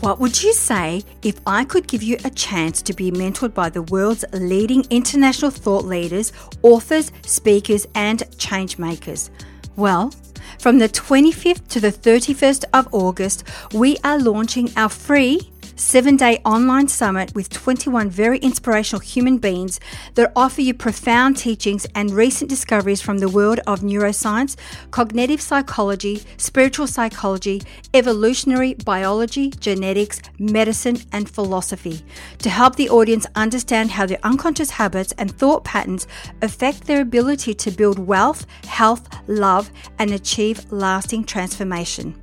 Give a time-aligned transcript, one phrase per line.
[0.00, 3.68] What would you say if I could give you a chance to be mentored by
[3.68, 6.32] the world's leading international thought leaders,
[6.62, 9.28] authors, speakers, and change makers?
[9.74, 10.14] Well,
[10.60, 16.40] from the 25th to the 31st of August, we are launching our free seven day
[16.44, 19.78] online summit with 21 very inspirational human beings
[20.14, 24.56] that offer you profound teachings and recent discoveries from the world of neuroscience,
[24.90, 27.62] cognitive psychology, spiritual psychology,
[27.94, 32.04] evolutionary biology, genetics, medicine, and philosophy
[32.38, 36.08] to help the audience understand how their unconscious habits and thought patterns
[36.42, 42.20] affect their ability to build wealth, health, love, and achieve lasting transformation.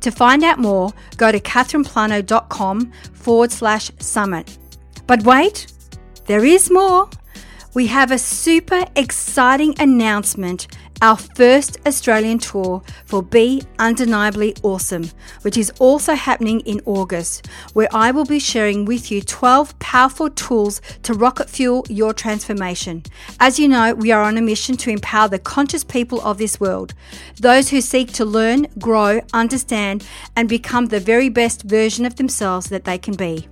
[0.00, 4.58] To find out more, go to catherineplano.com forward slash summit.
[5.06, 5.66] But wait,
[6.26, 7.08] there is more.
[7.74, 10.68] We have a super exciting announcement
[11.00, 15.10] our first Australian tour for Be Undeniably Awesome,
[15.42, 20.30] which is also happening in August, where I will be sharing with you 12 powerful
[20.30, 23.02] tools to rocket fuel your transformation.
[23.38, 26.58] As you know, we are on a mission to empower the conscious people of this
[26.58, 26.94] world,
[27.36, 30.04] those who seek to learn, grow, understand,
[30.36, 33.48] and become the very best version of themselves that they can be.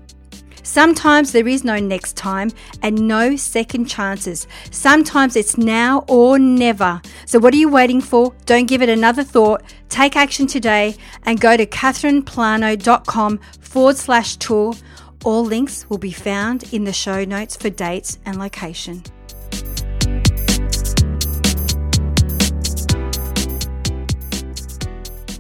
[0.67, 2.51] Sometimes there is no next time
[2.83, 4.49] and no second chances.
[4.73, 7.01] Sometimes it's now or never.
[7.25, 8.35] So, what are you waiting for?
[8.47, 9.63] Don't give it another thought.
[9.89, 14.75] Take action today and go to catherineplano.com forward slash tour.
[15.25, 19.05] All links will be found in the show notes for dates and location.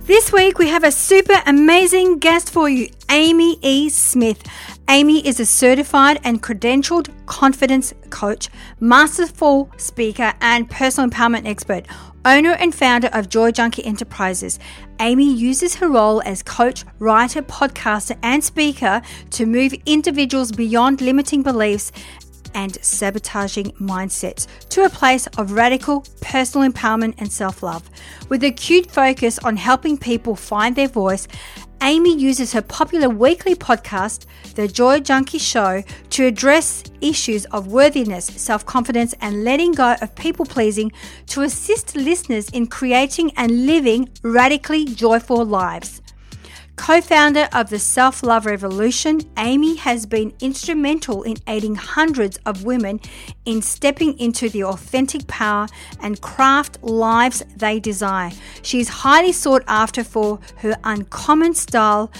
[0.04, 3.88] This week we have a super amazing guest for you, Amy E.
[3.88, 4.40] Smith.
[4.88, 8.48] Amy is a certified and credentialed confidence coach,
[8.78, 11.86] masterful speaker, and personal empowerment expert,
[12.24, 14.60] owner and founder of Joy Junkie Enterprises.
[15.00, 21.42] Amy uses her role as coach, writer, podcaster, and speaker to move individuals beyond limiting
[21.42, 21.90] beliefs
[22.54, 27.88] and sabotaging mindsets to a place of radical personal empowerment and self love.
[28.28, 31.28] With a acute focus on helping people find their voice,
[31.82, 38.26] Amy uses her popular weekly podcast, The Joy Junkie Show, to address issues of worthiness,
[38.26, 40.90] self confidence, and letting go of people pleasing
[41.26, 46.00] to assist listeners in creating and living radically joyful lives.
[46.76, 52.64] Co founder of the Self Love Revolution, Amy has been instrumental in aiding hundreds of
[52.64, 53.00] women
[53.46, 55.66] in stepping into the authentic power
[56.00, 58.30] and craft lives they desire.
[58.62, 62.12] She is highly sought after for her uncommon style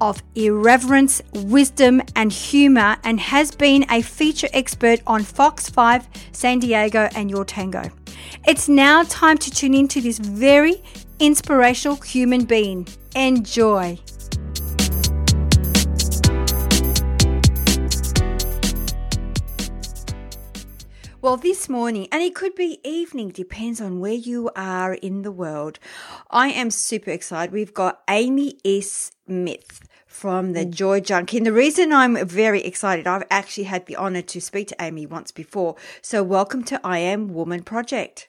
[0.00, 6.58] of irreverence, wisdom, and humor, and has been a feature expert on Fox 5, San
[6.58, 7.90] Diego, and Your Tango.
[8.46, 10.82] It's now time to tune into this very
[11.18, 12.86] inspirational human being.
[13.14, 13.98] Enjoy.
[21.24, 25.32] Well, this morning, and it could be evening, depends on where you are in the
[25.32, 25.78] world.
[26.30, 27.50] I am super excited.
[27.50, 29.12] We've got Amy S.
[29.24, 30.70] Smith from the mm.
[30.70, 31.38] Joy Junkie.
[31.38, 35.06] And the reason I'm very excited, I've actually had the honor to speak to Amy
[35.06, 35.76] once before.
[36.02, 38.28] So, welcome to I Am Woman Project.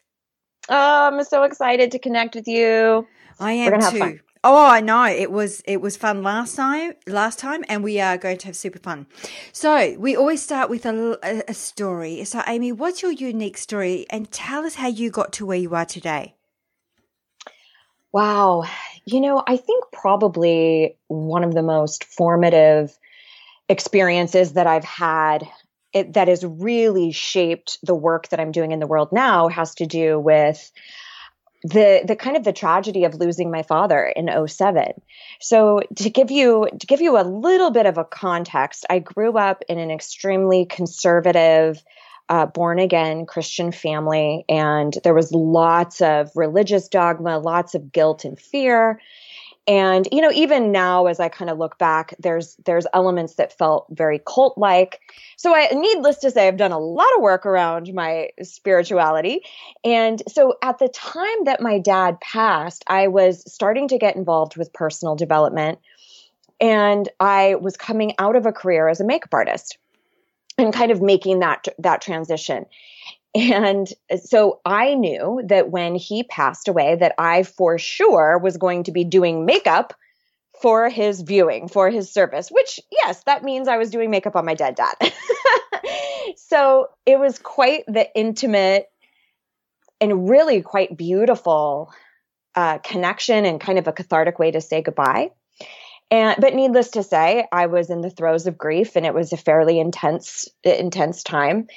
[0.70, 3.08] Oh, I'm so excited to connect with you.
[3.40, 4.20] I am too.
[4.44, 5.06] Oh, I know.
[5.06, 8.56] It was it was fun last time, last time, and we are going to have
[8.56, 9.08] super fun.
[9.52, 12.24] So we always start with a, a, a story.
[12.26, 15.74] So, Amy, what's your unique story, and tell us how you got to where you
[15.74, 16.36] are today.
[18.12, 18.64] Wow,
[19.06, 22.98] you know, I think probably one of the most formative
[23.68, 25.48] experiences that I've had
[25.96, 29.74] it, that has really shaped the work that I'm doing in the world now has
[29.76, 30.72] to do with
[31.64, 35.02] the the kind of the tragedy of losing my father in 07
[35.40, 39.36] so to give you to give you a little bit of a context i grew
[39.36, 41.84] up in an extremely conservative
[42.30, 48.26] uh, born again christian family and there was lots of religious dogma lots of guilt
[48.26, 49.02] and fear
[49.68, 53.58] and you know even now as i kind of look back there's there's elements that
[53.58, 55.02] felt very cult like
[55.38, 59.42] so i needless to say i've done a lot of work around my spirituality.
[59.84, 64.58] And so at the time that my dad passed i was starting to get involved
[64.58, 65.80] with personal development.
[66.62, 69.78] And i was coming out of a career as a makeup artist
[70.58, 72.66] and kind of making that that transition
[73.36, 73.92] and
[74.24, 78.94] so I knew that when he passed away that I for sure was going to
[78.94, 79.94] be doing makeup
[80.62, 84.46] for his viewing, for his service, which yes, that means I was doing makeup on
[84.46, 84.96] my dead dad.
[86.38, 88.90] so it was quite the intimate
[90.00, 91.92] and really quite beautiful
[92.56, 95.32] uh, connection and kind of a cathartic way to say goodbye.
[96.10, 99.34] And but needless to say, I was in the throes of grief and it was
[99.34, 101.68] a fairly intense intense time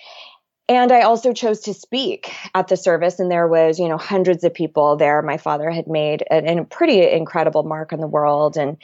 [0.69, 4.45] and I also chose to speak at the service, and there was, you know, hundreds
[4.45, 5.23] of people there.
[5.23, 8.77] My father had made a, a, pretty incredible mark on the world, and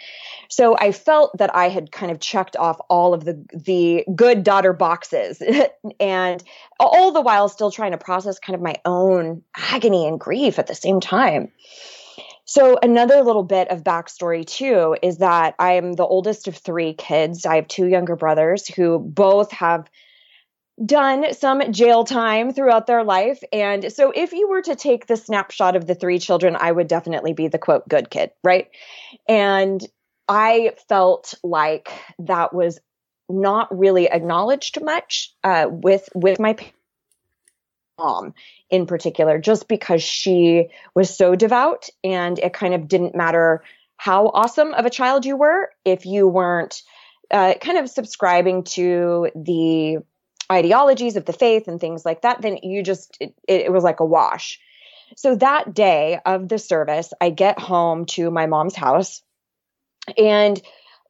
[0.49, 4.45] so I felt that I had kind of checked off all of the the good
[4.45, 5.43] daughter boxes,
[6.01, 6.43] and
[6.81, 10.67] all the while still trying to process kind of my own agony and grief at
[10.67, 11.53] the same time.
[12.47, 16.93] So another little bit of backstory too is that I am the oldest of three
[16.93, 17.47] kids.
[17.47, 19.89] I have two younger brothers who both have
[20.85, 23.43] done some jail time throughout their life.
[23.53, 26.89] And so if you were to take the snapshot of the three children, I would
[26.89, 28.69] definitely be the quote good kid, right?
[29.29, 29.85] And
[30.29, 32.81] I felt like that was
[33.29, 36.57] not really acknowledged much uh, with with my
[37.99, 38.35] mom
[38.71, 43.63] in particular, just because she was so devout, and it kind of didn't matter
[43.97, 46.83] how awesome of a child you were if you weren't
[47.31, 49.99] uh, kind of subscribing to the
[50.51, 54.01] ideologies of the faith and things like that, then you just, it, it was like
[54.01, 54.61] a wash.
[55.17, 59.23] So that day of the service, I get home to my mom's house
[60.19, 60.61] and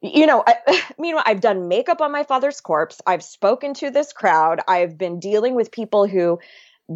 [0.01, 3.01] you know, I, meanwhile, I've done makeup on my father's corpse.
[3.05, 4.61] I've spoken to this crowd.
[4.67, 6.39] I've been dealing with people who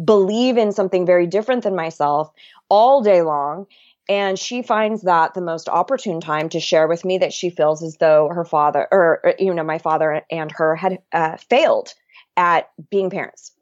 [0.04, 2.30] believe in something very different than myself
[2.68, 3.66] all day long.
[4.08, 7.82] And she finds that the most opportune time to share with me that she feels
[7.82, 11.94] as though her father, or, you know, my father and her had uh, failed
[12.40, 13.52] at being parents.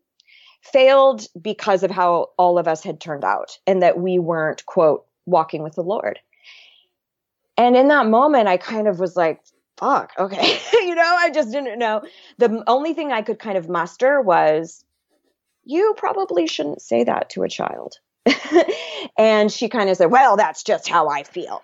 [0.63, 5.05] Failed because of how all of us had turned out and that we weren't quote
[5.27, 6.21] walking with the lord.
[7.57, 9.41] And in that moment i kind of was like
[9.77, 10.59] fuck okay.
[10.73, 12.03] You know i just didn't know.
[12.39, 14.85] The only thing i could kind of muster was
[15.65, 17.97] you probably shouldn't say that to a child.
[19.17, 21.63] And she kind of said well that's just how i feel.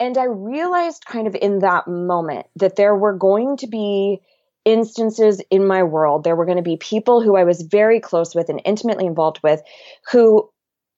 [0.00, 4.22] And i realized kind of in that moment that there were going to be
[4.68, 8.34] instances in my world, there were going to be people who I was very close
[8.34, 9.62] with and intimately involved with
[10.12, 10.50] who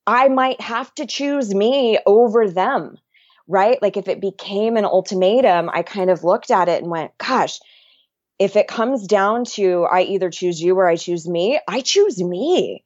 [0.06, 2.98] I might have to choose me over them,
[3.46, 3.80] right?
[3.80, 7.60] Like if it became an ultimatum, I kind of looked at it and went, gosh,
[8.38, 12.20] if it comes down to I either choose you or I choose me, I choose
[12.20, 12.84] me.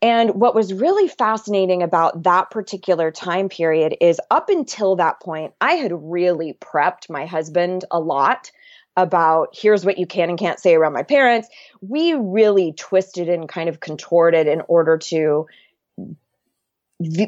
[0.00, 5.54] And what was really fascinating about that particular time period is up until that point,
[5.60, 8.52] I had really prepped my husband a lot
[8.98, 11.48] about here's what you can and can't say around my parents.
[11.80, 15.46] We really twisted and kind of contorted in order to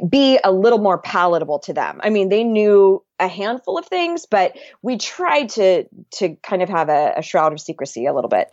[0.09, 2.01] be a little more palatable to them.
[2.03, 5.85] I mean, they knew a handful of things, but we tried to
[6.19, 8.51] to kind of have a, a shroud of secrecy a little bit.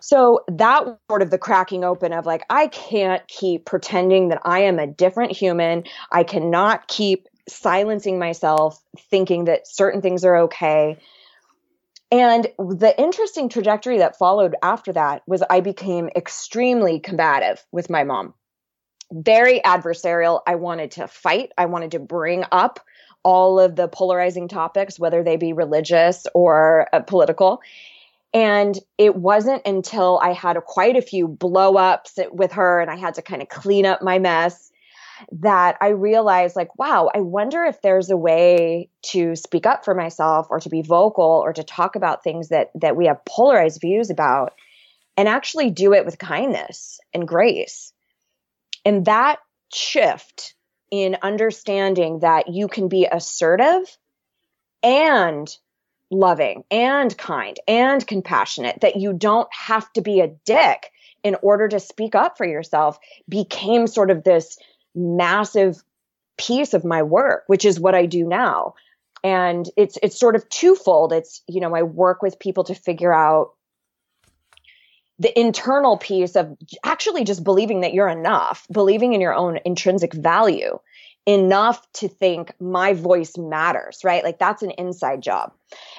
[0.00, 4.60] So that sort of the cracking open of like, I can't keep pretending that I
[4.60, 5.84] am a different human.
[6.10, 10.98] I cannot keep silencing myself, thinking that certain things are okay.
[12.10, 18.04] And the interesting trajectory that followed after that was I became extremely combative with my
[18.04, 18.32] mom,
[19.12, 20.40] very adversarial.
[20.46, 22.80] I wanted to fight, I wanted to bring up
[23.24, 27.60] all of the polarizing topics, whether they be religious or uh, political.
[28.32, 32.90] And it wasn't until I had a, quite a few blow ups with her and
[32.90, 34.70] I had to kind of clean up my mess
[35.32, 39.94] that I realized like, wow, I wonder if there's a way to speak up for
[39.94, 43.80] myself or to be vocal or to talk about things that that we have polarized
[43.80, 44.54] views about
[45.16, 47.92] and actually do it with kindness and grace.
[48.84, 49.38] And that
[49.72, 50.54] shift
[50.90, 53.98] in understanding that you can be assertive
[54.82, 55.54] and
[56.10, 60.90] loving and kind and compassionate, that you don't have to be a dick
[61.22, 62.98] in order to speak up for yourself
[63.28, 64.58] became sort of this
[64.94, 65.82] massive
[66.36, 68.74] piece of my work, which is what I do now.
[69.24, 71.12] And it's it's sort of twofold.
[71.12, 73.52] It's, you know, I work with people to figure out
[75.18, 80.14] the internal piece of actually just believing that you're enough, believing in your own intrinsic
[80.14, 80.78] value
[81.26, 84.22] enough to think my voice matters, right?
[84.24, 85.52] Like that's an inside job.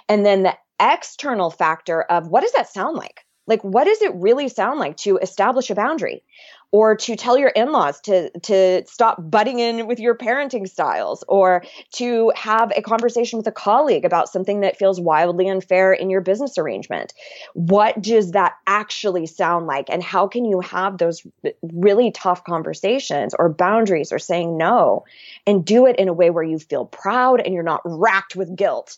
[0.08, 3.26] And then the external factor of what does that sound like?
[3.46, 6.24] Like, what does it really sound like to establish a boundary?
[6.72, 11.64] Or to tell your in-laws to to stop butting in with your parenting styles or
[11.94, 16.22] to have a conversation with a colleague about something that feels wildly unfair in your
[16.22, 17.14] business arrangement.
[17.54, 19.90] What does that actually sound like?
[19.90, 21.26] And how can you have those
[21.62, 25.06] really tough conversations or boundaries or saying no
[25.48, 28.56] and do it in a way where you feel proud and you're not racked with
[28.56, 28.98] guilt?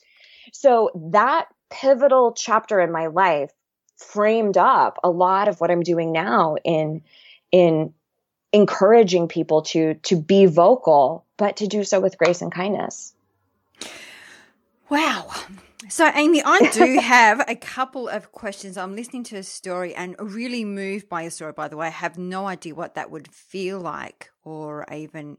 [0.51, 3.51] So that pivotal chapter in my life
[3.95, 7.01] framed up a lot of what I'm doing now in
[7.51, 7.93] in
[8.53, 13.13] encouraging people to to be vocal, but to do so with grace and kindness.
[14.89, 15.31] Wow.
[15.89, 18.77] So, Amy, I do have a couple of questions.
[18.77, 21.87] I'm listening to a story and really moved by a story, by the way.
[21.87, 25.37] I have no idea what that would feel like or even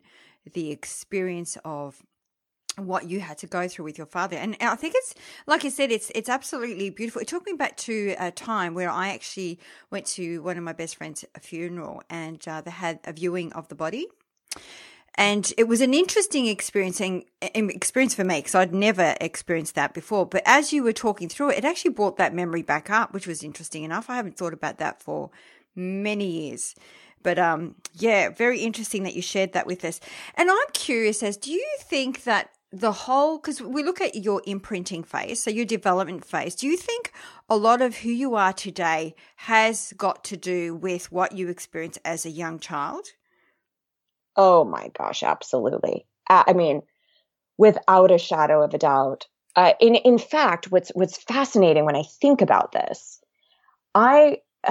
[0.53, 2.03] the experience of
[2.77, 4.37] what you had to go through with your father.
[4.37, 5.15] And I think it's,
[5.47, 7.21] like I said, it's, it's absolutely beautiful.
[7.21, 9.59] It took me back to a time where I actually
[9.91, 13.69] went to one of my best friends' funeral and uh, they had a viewing of
[13.69, 14.07] the body.
[15.17, 17.01] And it was an interesting experience,
[17.43, 20.25] experience for me because I'd never experienced that before.
[20.25, 23.27] But as you were talking through it, it actually brought that memory back up, which
[23.27, 24.09] was interesting enough.
[24.09, 25.31] I haven't thought about that for
[25.77, 26.75] many years.
[27.23, 30.01] But um, yeah, very interesting that you shared that with us.
[30.35, 34.41] And I'm curious as do you think that the whole because we look at your
[34.47, 37.13] imprinting phase so your development phase do you think
[37.49, 41.99] a lot of who you are today has got to do with what you experienced
[42.05, 43.09] as a young child?
[44.37, 46.07] Oh my gosh absolutely.
[46.29, 46.83] I mean
[47.59, 49.27] without a shadow of a doubt.
[49.55, 53.21] Uh, in in fact what's what's fascinating when i think about this
[53.95, 54.39] i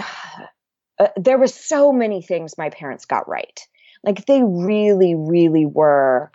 [1.00, 3.60] uh, there were so many things my parents got right.
[4.04, 6.32] Like they really really were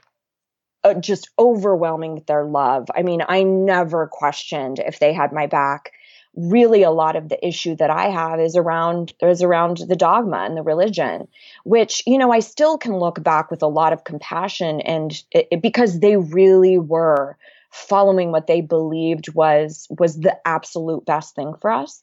[0.86, 2.86] Uh, just overwhelming with their love.
[2.94, 5.90] I mean, I never questioned if they had my back.
[6.36, 10.36] Really, a lot of the issue that I have is around is around the dogma
[10.36, 11.26] and the religion,
[11.64, 15.48] which you know I still can look back with a lot of compassion and it,
[15.50, 17.36] it, because they really were
[17.70, 22.00] following what they believed was was the absolute best thing for us.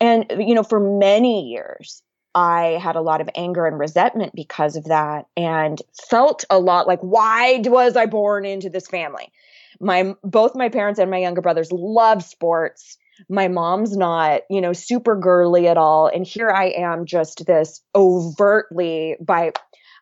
[0.00, 2.02] And you know, for many years,
[2.36, 6.86] I had a lot of anger and resentment because of that and felt a lot
[6.86, 9.32] like, why was I born into this family?
[9.80, 12.98] My, both my parents and my younger brothers love sports.
[13.30, 16.08] My mom's not, you know, super girly at all.
[16.08, 19.52] And here I am just this overtly by,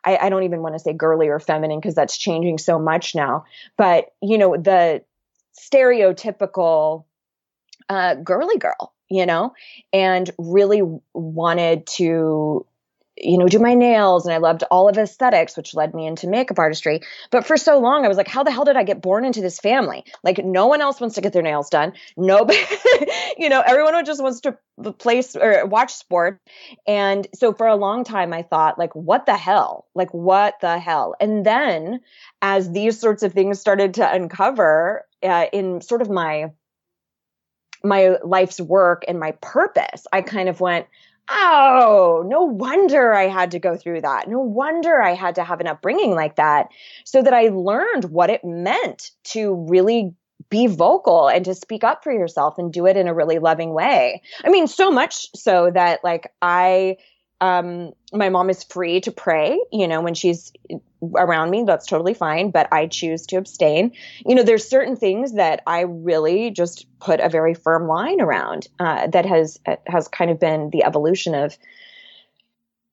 [0.05, 3.15] I, I don't even want to say girly or feminine because that's changing so much
[3.15, 3.45] now.
[3.77, 5.05] But, you know, the
[5.57, 7.05] stereotypical
[7.89, 9.53] uh, girly girl you know,
[9.93, 10.83] and really
[11.13, 12.67] wanted to
[13.17, 16.27] you know, do my nails and I loved all of aesthetics, which led me into
[16.27, 17.01] makeup artistry.
[17.31, 19.41] But for so long, I was like, how the hell did I get born into
[19.41, 20.05] this family?
[20.25, 21.93] Like, no one else wants to get their nails done.
[22.17, 22.59] Nobody,
[23.39, 24.59] you know, everyone just wants to
[24.99, 26.41] place or watch sport.
[26.89, 29.87] And so for a long time, I thought, like, what the hell?
[29.95, 31.15] Like, what the hell?
[31.21, 32.01] And then
[32.43, 36.51] as these sorts of things started to uncover uh, in sort of my
[37.85, 40.87] my life's work and my purpose, I kind of went,
[41.31, 44.29] oh, no wonder I had to go through that.
[44.29, 46.69] No wonder I had to have an upbringing like that
[47.05, 50.15] so that I learned what it meant to really
[50.51, 53.73] be vocal and to speak up for yourself and do it in a really loving
[53.73, 54.23] way.
[54.45, 56.97] I mean, so much so that like I
[57.45, 60.51] um, my mom is free to pray, you know, when she's
[61.15, 63.93] around me, that's totally fine, but I choose to abstain.
[64.25, 68.69] You know, there's certain things that I really just put a very firm line around
[68.81, 71.59] uh, that has has kind of been the evolution of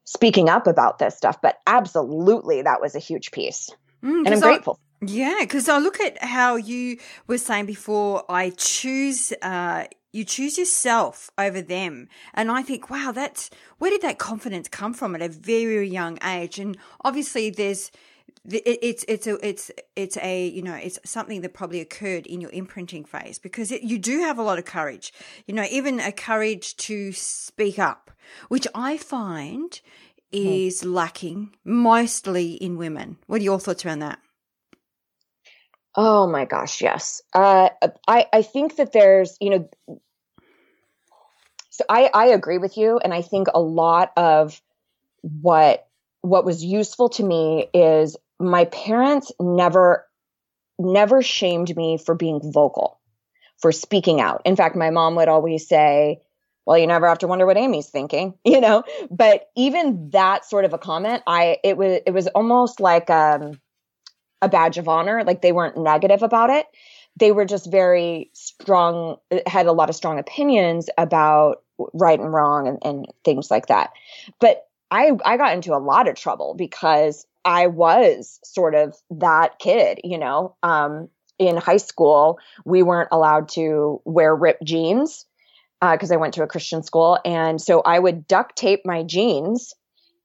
[0.03, 1.41] speaking up about this stuff.
[1.41, 3.69] But absolutely, that was a huge piece,
[4.03, 4.79] mm, and I'm grateful.
[5.01, 8.25] I, yeah, because I look at how you were saying before.
[8.27, 9.31] I choose.
[9.41, 12.07] Uh, you choose yourself over them.
[12.33, 16.17] And I think, wow, that's where did that confidence come from at a very young
[16.23, 16.59] age?
[16.59, 17.91] And obviously, there's
[18.49, 22.49] it's it's a it's it's a you know it's something that probably occurred in your
[22.51, 25.13] imprinting phase because it, you do have a lot of courage
[25.45, 28.09] you know even a courage to speak up
[28.47, 29.81] which i find
[30.33, 30.39] hmm.
[30.39, 34.19] is lacking mostly in women what are your thoughts around that
[35.95, 37.21] Oh my gosh, yes.
[37.33, 37.69] Uh,
[38.07, 39.69] I I think that there's you know,
[41.69, 44.61] so I I agree with you, and I think a lot of
[45.21, 45.87] what
[46.21, 50.07] what was useful to me is my parents never
[50.79, 52.99] never shamed me for being vocal,
[53.59, 54.41] for speaking out.
[54.45, 56.21] In fact, my mom would always say,
[56.65, 58.83] well, you never have to wonder what Amy's thinking, you know?
[59.11, 63.60] But even that sort of a comment, I it was it was almost like um
[64.41, 66.65] a badge of honor, like they weren't negative about it.
[67.17, 72.67] They were just very strong, had a lot of strong opinions about right and wrong
[72.67, 73.91] and, and things like that.
[74.39, 79.59] But I I got into a lot of trouble because I was sort of that
[79.59, 80.55] kid, you know.
[80.63, 85.25] Um, in high school, we weren't allowed to wear ripped jeans
[85.81, 89.01] because uh, I went to a Christian school, and so I would duct tape my
[89.01, 89.73] jeans,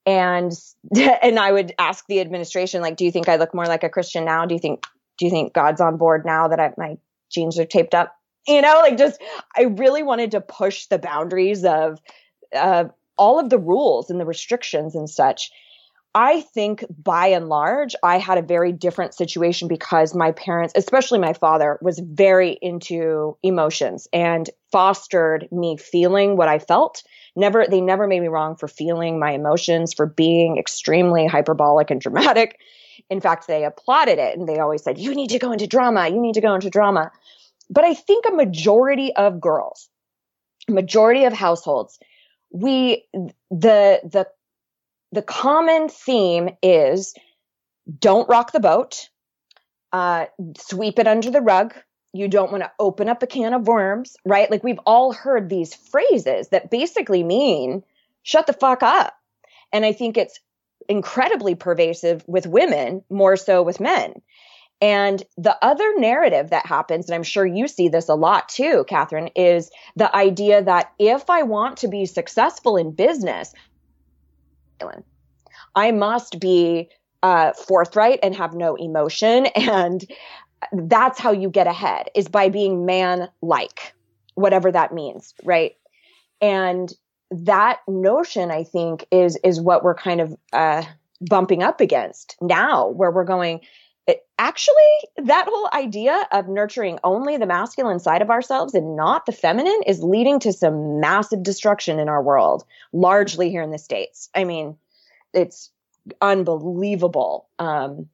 [0.07, 0.53] and
[1.23, 3.89] and I would ask the administration, like, "Do you think I look more like a
[3.89, 4.47] Christian now?
[4.47, 4.87] Do you think
[5.19, 6.97] do you think God's on board now that I, my
[7.31, 9.21] jeans are taped up?" You know, like just
[9.57, 12.01] I really wanted to push the boundaries of
[13.19, 15.51] all of the rules and the restrictions and such.
[16.15, 21.19] I think by and large, I had a very different situation because my parents, especially
[21.19, 27.03] my father, was very into emotions and fostered me feeling what I felt.
[27.37, 32.01] Never, they never made me wrong for feeling my emotions, for being extremely hyperbolic and
[32.01, 32.59] dramatic.
[33.11, 36.09] In fact, they applauded it and they always said, You need to go into drama.
[36.09, 37.13] You need to go into drama.
[37.69, 39.89] But I think a majority of girls,
[40.69, 41.99] majority of households,
[42.51, 44.27] we the the
[45.13, 47.15] the common theme is
[47.99, 49.09] don't rock the boat,
[49.93, 50.27] uh,
[50.59, 51.75] sweep it under the rug.
[52.17, 54.51] You don't want to open up a can of worms, right?
[54.51, 57.83] Like we've all heard these phrases that basically mean
[58.23, 59.15] shut the fuck up.
[59.73, 60.41] And I think it's
[60.89, 64.15] incredibly pervasive with women, more so with men.
[64.81, 68.85] And the other narrative that happens, and I'm sure you see this a lot too,
[68.89, 73.55] Catherine, is the idea that if I want to be successful in business,
[75.75, 76.91] I must be
[77.23, 79.47] uh, forthright and have no emotion.
[79.57, 80.05] And
[80.73, 83.95] that's how you get ahead is by being man like,
[84.35, 85.35] whatever that means.
[85.45, 85.77] Right.
[86.41, 86.93] And
[87.31, 90.83] that notion, I think, is, is what we're kind of, uh,
[91.21, 93.61] bumping up against now, where we're going,
[94.07, 94.75] it, actually,
[95.17, 99.81] that whole idea of nurturing only the masculine side of ourselves and not the feminine
[99.87, 104.29] is leading to some massive destruction in our world, largely here in the States.
[104.35, 104.77] I mean,
[105.33, 105.71] it's
[106.21, 107.49] unbelievable.
[107.59, 108.09] Um,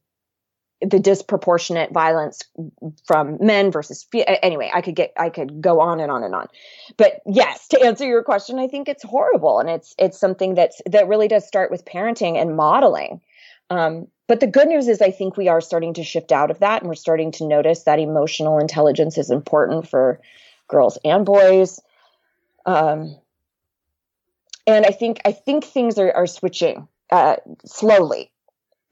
[0.85, 2.41] the disproportionate violence
[3.05, 4.05] from men versus
[4.41, 6.47] anyway i could get i could go on and on and on.
[6.97, 10.81] But yes to answer your question i think it's horrible and it's it's something that's
[10.85, 13.21] that really does start with parenting and modeling.
[13.69, 16.59] Um, but the good news is, I think we are starting to shift out of
[16.59, 20.19] that, and we're starting to notice that emotional intelligence is important for
[20.67, 21.79] girls and boys.
[22.65, 23.17] Um,
[24.65, 28.31] and I think I think things are, are switching uh, slowly,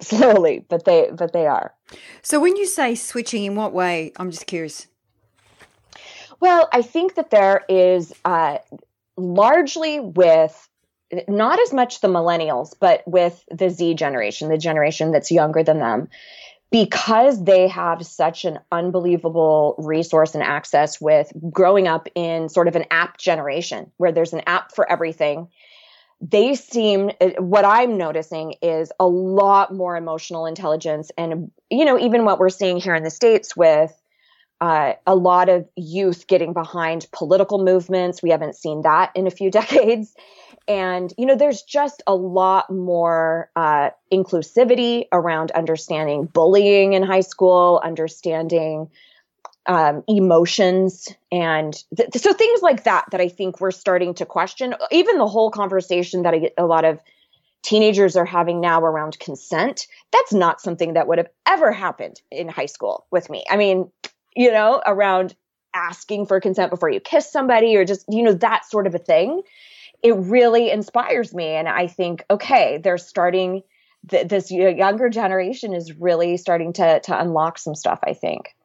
[0.06, 1.74] slowly, but they but they are.
[2.22, 4.12] So when you say switching, in what way?
[4.18, 4.88] I'm just curious.
[6.40, 8.58] Well, I think that there is uh,
[9.16, 10.68] largely with
[11.28, 15.80] not as much the millennials, but with the Z generation, the generation that's younger than
[15.80, 16.08] them,
[16.72, 22.76] because they have such an unbelievable resource and access with growing up in sort of
[22.76, 25.50] an app generation where there's an app for everything.
[26.22, 31.12] They seem, what I'm noticing is a lot more emotional intelligence.
[31.18, 33.92] And, you know, even what we're seeing here in the States with
[34.62, 38.22] uh, a lot of youth getting behind political movements.
[38.22, 40.14] We haven't seen that in a few decades.
[40.68, 47.22] And, you know, there's just a lot more uh, inclusivity around understanding bullying in high
[47.22, 48.90] school, understanding
[49.68, 51.10] um, emotions.
[51.32, 54.76] And th- so things like that, that I think we're starting to question.
[54.92, 57.00] Even the whole conversation that a lot of
[57.64, 62.48] teenagers are having now around consent, that's not something that would have ever happened in
[62.48, 63.44] high school with me.
[63.50, 63.92] I mean,
[64.36, 65.36] you know, around
[65.74, 69.00] asking for consent before you kiss somebody or just, you know, that sort of a
[69.00, 69.44] thing
[70.04, 71.50] it really inspires me.
[71.50, 73.62] And I think, okay, they're starting,
[74.10, 78.56] th- this younger generation is really starting to, to unlock some stuff, I think.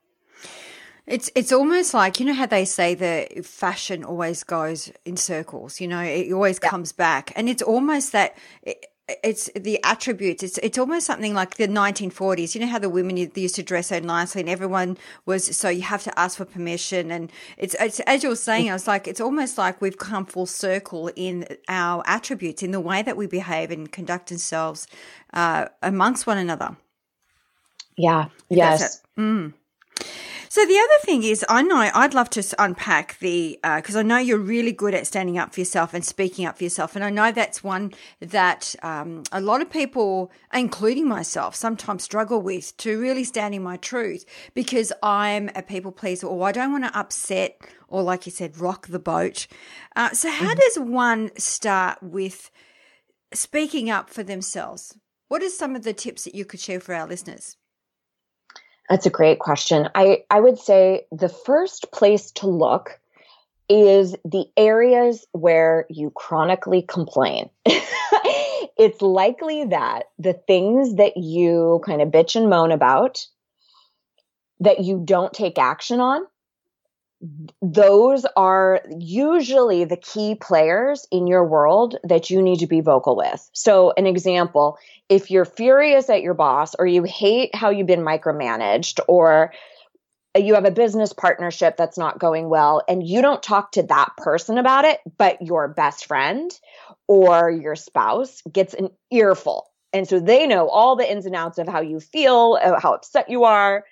[1.06, 5.80] It's it's almost like you know how they say that fashion always goes in circles.
[5.80, 6.68] You know, it always yeah.
[6.68, 8.36] comes back, and it's almost that.
[8.62, 8.86] It,
[9.22, 10.42] it's the attributes.
[10.42, 12.56] It's it's almost something like the 1940s.
[12.56, 15.82] You know how the women used to dress so nicely, and everyone was so you
[15.82, 17.12] have to ask for permission.
[17.12, 20.26] And it's, it's as you were saying, I was like, it's almost like we've come
[20.26, 24.88] full circle in our attributes, in the way that we behave and conduct ourselves
[25.32, 26.76] uh, amongst one another.
[27.96, 28.26] Yeah.
[28.50, 29.02] Yes.
[29.16, 29.54] Mm.
[30.48, 34.02] So the other thing is, I know I'd love to unpack the because uh, I
[34.02, 37.04] know you're really good at standing up for yourself and speaking up for yourself, and
[37.04, 42.76] I know that's one that um, a lot of people, including myself, sometimes struggle with
[42.78, 46.98] to really standing my truth because I'm a people pleaser or I don't want to
[46.98, 49.46] upset or, like you said, rock the boat.
[49.94, 50.58] Uh, so how mm-hmm.
[50.58, 52.50] does one start with
[53.32, 54.96] speaking up for themselves?
[55.28, 57.56] What are some of the tips that you could share for our listeners?
[58.88, 59.88] That's a great question.
[59.94, 63.00] I, I would say the first place to look
[63.68, 67.50] is the areas where you chronically complain.
[67.66, 73.26] it's likely that the things that you kind of bitch and moan about
[74.60, 76.24] that you don't take action on
[77.62, 83.16] those are usually the key players in your world that you need to be vocal
[83.16, 83.48] with.
[83.52, 88.00] So, an example if you're furious at your boss, or you hate how you've been
[88.00, 89.52] micromanaged, or
[90.36, 94.10] you have a business partnership that's not going well, and you don't talk to that
[94.18, 96.50] person about it, but your best friend
[97.06, 99.70] or your spouse gets an earful.
[99.92, 103.30] And so they know all the ins and outs of how you feel, how upset
[103.30, 103.84] you are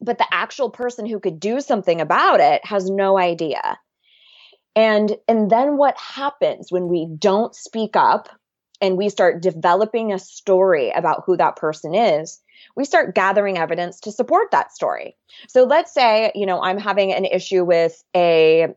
[0.00, 3.78] but the actual person who could do something about it has no idea.
[4.76, 8.28] And and then what happens when we don't speak up
[8.80, 12.40] and we start developing a story about who that person is?
[12.76, 15.16] We start gathering evidence to support that story.
[15.48, 18.68] So let's say, you know, I'm having an issue with a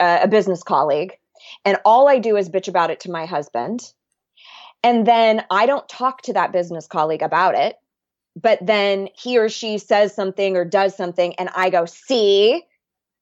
[0.00, 1.16] a business colleague
[1.64, 3.92] and all I do is bitch about it to my husband.
[4.82, 7.76] And then I don't talk to that business colleague about it
[8.40, 12.62] but then he or she says something or does something and I go, see,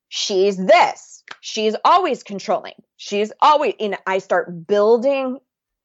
[0.09, 1.25] she's this.
[1.41, 2.75] She's always controlling.
[2.97, 5.39] She's always, and I start building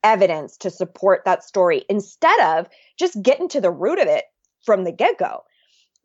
[0.03, 2.67] evidence to support that story instead of
[2.99, 4.25] just getting to the root of it
[4.63, 5.43] from the get go.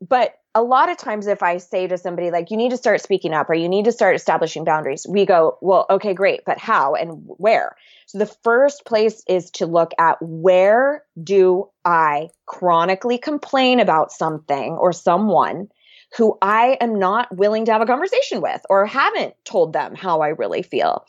[0.00, 3.00] But a lot of times, if I say to somebody, like, you need to start
[3.00, 6.58] speaking up or you need to start establishing boundaries, we go, well, okay, great, but
[6.58, 7.76] how and where?
[8.06, 14.72] So the first place is to look at where do I chronically complain about something
[14.72, 15.68] or someone
[16.16, 20.22] who I am not willing to have a conversation with or haven't told them how
[20.22, 21.04] I really feel.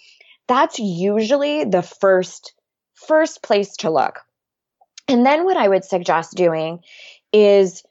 [0.48, 2.54] That's usually the first
[2.94, 4.20] first place to look.
[5.08, 6.82] And then what I would suggest doing
[7.34, 7.84] is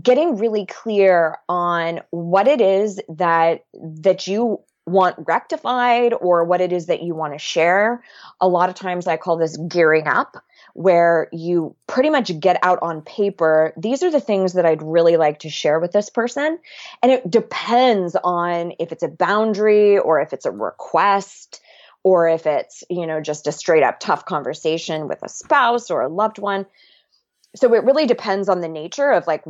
[0.00, 6.72] getting really clear on what it is that that you want rectified or what it
[6.72, 8.02] is that you want to share.
[8.40, 10.36] A lot of times I call this gearing up
[10.74, 15.16] where you pretty much get out on paper these are the things that I'd really
[15.16, 16.58] like to share with this person
[17.00, 21.60] and it depends on if it's a boundary or if it's a request
[22.02, 26.02] or if it's you know just a straight up tough conversation with a spouse or
[26.02, 26.66] a loved one
[27.54, 29.44] so it really depends on the nature of like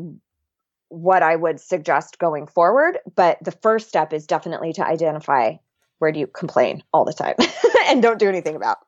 [0.89, 2.99] what I would suggest going forward.
[3.15, 5.57] But the first step is definitely to identify
[5.99, 7.35] where do you complain all the time
[7.87, 8.79] and don't do anything about.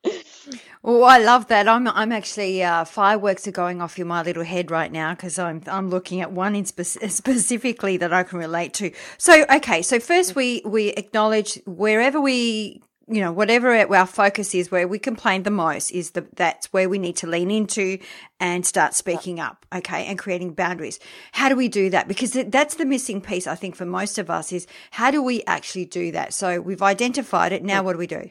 [0.84, 1.66] Oh, I love that.
[1.66, 5.38] I'm I'm actually uh, fireworks are going off in my little head right now because
[5.38, 8.92] I'm I'm looking at one in spe- specifically that I can relate to.
[9.18, 14.70] So okay, so first we we acknowledge wherever we you know, whatever our focus is,
[14.70, 17.98] where we complain the most is the, that's where we need to lean into
[18.40, 19.64] and start speaking up.
[19.74, 20.06] Okay.
[20.06, 20.98] And creating boundaries.
[21.32, 22.08] How do we do that?
[22.08, 25.44] Because that's the missing piece, I think, for most of us is how do we
[25.46, 26.34] actually do that?
[26.34, 27.62] So we've identified it.
[27.62, 28.30] Now what do we do?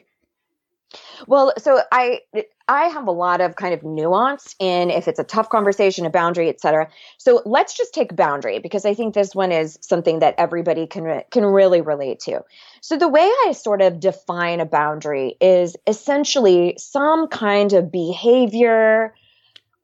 [1.26, 2.20] Well, so I
[2.68, 6.10] I have a lot of kind of nuance in if it's a tough conversation, a
[6.10, 6.88] boundary, etc.
[7.18, 11.22] So let's just take boundary because I think this one is something that everybody can
[11.30, 12.44] can really relate to.
[12.80, 19.14] So the way I sort of define a boundary is essentially some kind of behavior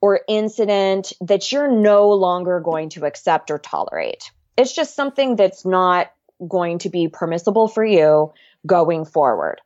[0.00, 4.30] or incident that you're no longer going to accept or tolerate.
[4.56, 6.12] It's just something that's not
[6.46, 8.32] going to be permissible for you
[8.66, 9.60] going forward.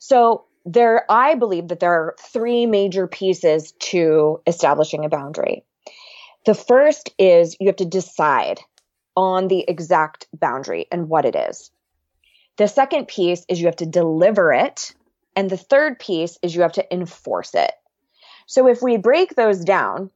[0.00, 5.64] So there, I believe that there are three major pieces to establishing a boundary.
[6.44, 8.60] The first is you have to decide
[9.16, 11.70] on the exact boundary and what it is.
[12.56, 14.94] The second piece is you have to deliver it.
[15.34, 17.72] And the third piece is you have to enforce it.
[18.46, 20.10] So if we break those down,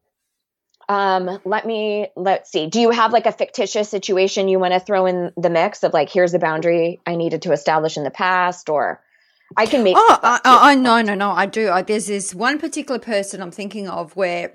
[0.89, 2.67] um, let me let's see.
[2.67, 5.93] Do you have like a fictitious situation you want to throw in the mix of
[5.93, 9.01] like here's a boundary I needed to establish in the past or
[9.57, 9.97] I can make.
[9.99, 11.31] Oh, I, I, no, no, no.
[11.31, 11.71] I do.
[11.71, 14.53] I, there's this one particular person I'm thinking of where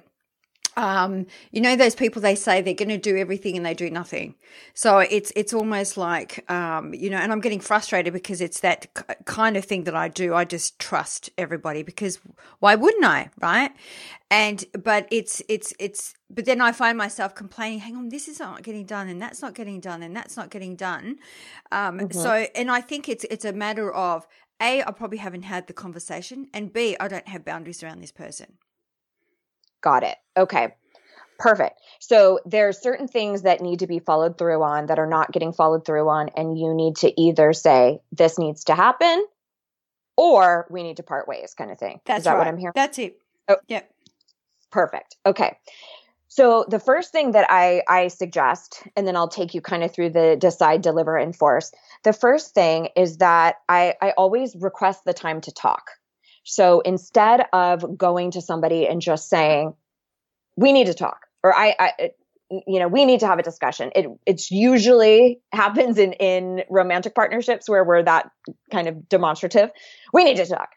[0.77, 3.89] um, you know those people they say they're going to do everything and they do
[3.89, 4.36] nothing
[4.75, 8.86] so it's it's almost like um, you know and i'm getting frustrated because it's that
[9.25, 12.19] kind of thing that i do i just trust everybody because
[12.60, 13.71] why wouldn't i right
[14.29, 18.39] and but it's it's it's but then i find myself complaining hang on this is
[18.39, 21.17] not getting done and that's not getting done and that's not getting done
[21.71, 22.17] um, mm-hmm.
[22.17, 24.27] so and i think it's it's a matter of
[24.62, 28.12] a i probably haven't had the conversation and b i don't have boundaries around this
[28.12, 28.58] person
[29.82, 30.17] Got it.
[30.36, 30.76] Okay.
[31.39, 31.80] Perfect.
[32.00, 35.32] So there are certain things that need to be followed through on that are not
[35.32, 39.24] getting followed through on, and you need to either say this needs to happen,
[40.15, 42.02] or we need to part ways, kind of thing.
[42.06, 42.39] That's Is that right.
[42.39, 42.74] what I'm hearing?
[42.76, 43.22] That's it.
[43.48, 43.93] Oh, yep.
[44.72, 45.15] Perfect.
[45.26, 45.58] Okay.
[46.29, 49.93] So the first thing that I I suggest, and then I'll take you kind of
[49.93, 51.71] through the decide, deliver, enforce.
[52.03, 55.91] The first thing is that I I always request the time to talk.
[56.43, 59.73] So instead of going to somebody and just saying,
[60.55, 62.11] we need to talk, or I, I
[62.49, 63.91] you know, we need to have a discussion.
[63.95, 68.31] It it's usually happens in in romantic partnerships where we're that
[68.71, 69.71] kind of demonstrative.
[70.13, 70.69] We need to talk.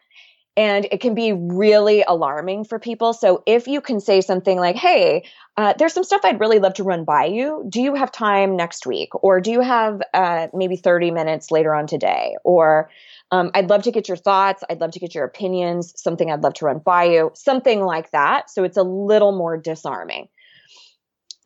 [0.57, 3.13] And it can be really alarming for people.
[3.13, 5.23] So if you can say something like, "Hey,
[5.57, 7.65] uh, there's some stuff I'd really love to run by you.
[7.69, 11.73] Do you have time next week, or do you have uh, maybe 30 minutes later
[11.73, 12.89] on today, or
[13.31, 14.63] um, I'd love to get your thoughts.
[14.69, 18.11] I'd love to get your opinions, something I'd love to run by you, something like
[18.11, 18.49] that.
[18.49, 20.27] So it's a little more disarming.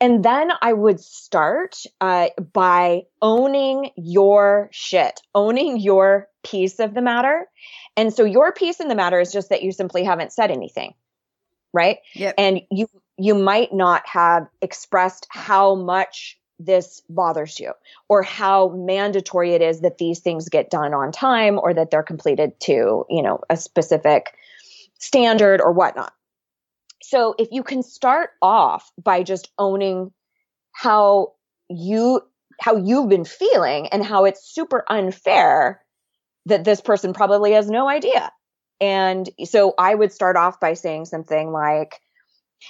[0.02, 7.02] And then I would start uh, by owning your shit, owning your piece of the
[7.02, 7.48] matter.
[7.98, 10.94] And so your piece in the matter is just that you simply haven't said anything,
[11.74, 12.00] right?
[12.14, 12.36] Yep.
[12.38, 17.74] And you you might not have expressed how much this bothers you
[18.08, 22.04] or how mandatory it is that these things get done on time or that they're
[22.04, 24.36] completed to, you know, a specific
[25.00, 26.14] standard or whatnot.
[27.04, 30.12] So if you can start off by just owning
[30.72, 31.34] how
[31.70, 32.22] you,
[32.60, 35.82] how you've been feeling and how it's super unfair
[36.46, 38.32] that this person probably has no idea.
[38.82, 42.00] And so I would start off by saying something like,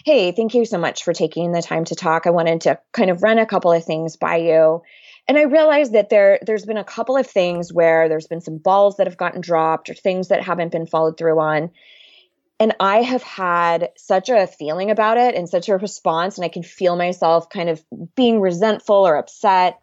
[0.04, 2.28] Hey, thank you so much for taking the time to talk.
[2.28, 4.82] I wanted to kind of run a couple of things by you.
[5.28, 8.58] And I realized that there there's been a couple of things where there's been some
[8.58, 11.72] balls that have gotten dropped or things that haven't been followed through on.
[12.60, 16.50] And I have had such a feeling about it and such a response and I
[16.50, 17.84] can feel myself kind of
[18.16, 19.80] being resentful or upset.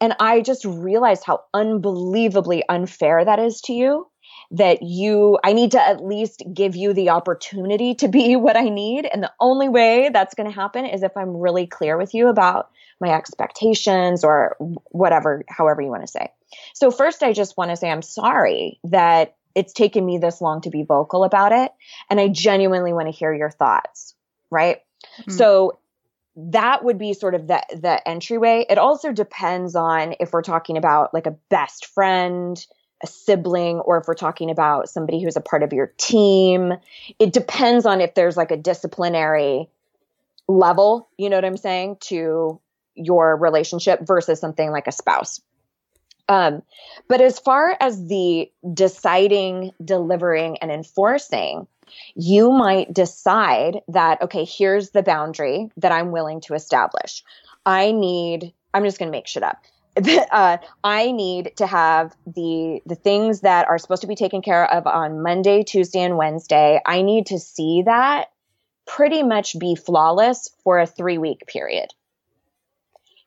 [0.00, 4.06] And I just realized how unbelievably unfair that is to you
[4.50, 8.68] that you, I need to at least give you the opportunity to be what I
[8.68, 9.06] need.
[9.06, 12.28] And the only way that's going to happen is if I'm really clear with you
[12.28, 16.28] about my expectations or whatever, however you want to say.
[16.74, 20.62] So first, I just want to say I'm sorry that it's taken me this long
[20.62, 21.72] to be vocal about it.
[22.10, 24.14] And I genuinely want to hear your thoughts.
[24.50, 24.78] Right.
[25.20, 25.32] Mm-hmm.
[25.32, 25.77] So
[26.38, 28.64] that would be sort of the the entryway.
[28.70, 32.64] It also depends on if we're talking about like a best friend,
[33.02, 36.74] a sibling or if we're talking about somebody who's a part of your team.
[37.18, 39.68] It depends on if there's like a disciplinary
[40.46, 42.60] level, you know what I'm saying, to
[42.94, 45.40] your relationship versus something like a spouse.
[46.28, 46.62] Um,
[47.08, 51.66] but as far as the deciding, delivering, and enforcing,
[52.14, 57.22] you might decide that, okay, here's the boundary that I'm willing to establish.
[57.64, 59.58] I need, I'm just going to make shit up
[60.30, 64.70] uh, I need to have the the things that are supposed to be taken care
[64.72, 66.80] of on Monday, Tuesday, and Wednesday.
[66.84, 68.28] I need to see that
[68.86, 71.88] pretty much be flawless for a three week period.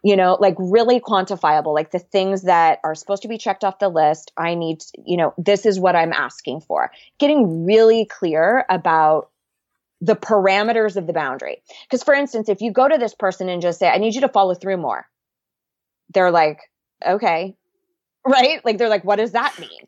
[0.04, 3.80] You know, like really quantifiable, like the things that are supposed to be checked off
[3.80, 4.32] the list.
[4.36, 6.92] I need, you know, this is what I'm asking for.
[7.20, 9.30] Getting really clear about
[10.00, 11.62] the parameters of the boundary.
[11.84, 14.22] Because, for instance, if you go to this person and just say, I need you
[14.22, 15.06] to follow through more
[16.14, 16.60] they're like,
[17.06, 17.56] okay,
[18.26, 18.64] right?
[18.66, 19.88] Like they're like, what does that mean?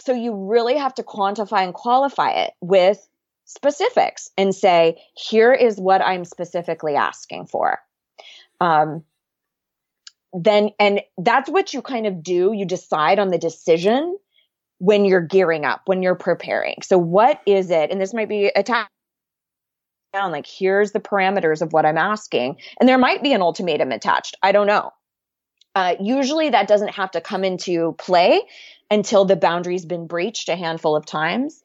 [0.00, 3.06] So you really have to quantify and qualify it with
[3.44, 7.78] specifics and say, here is what I'm specifically asking for.
[8.60, 9.04] Um,
[10.32, 12.52] then, and that's what you kind of do.
[12.52, 14.18] You decide on the decision
[14.78, 16.76] when you're gearing up, when you're preparing.
[16.82, 17.90] So what is it?
[17.90, 22.56] And this might be a down like here's the parameters of what I'm asking.
[22.80, 24.36] And there might be an ultimatum attached.
[24.42, 24.90] I don't know.
[25.74, 28.42] Uh, usually that doesn't have to come into play
[28.90, 31.62] until the boundary's been breached a handful of times.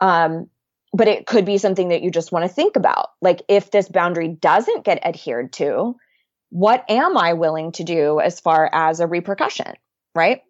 [0.00, 0.48] Um,
[0.92, 3.10] but it could be something that you just want to think about.
[3.20, 5.96] Like if this boundary doesn't get adhered to,
[6.52, 9.72] what am I willing to do as far as a repercussion?
[10.14, 10.42] Right.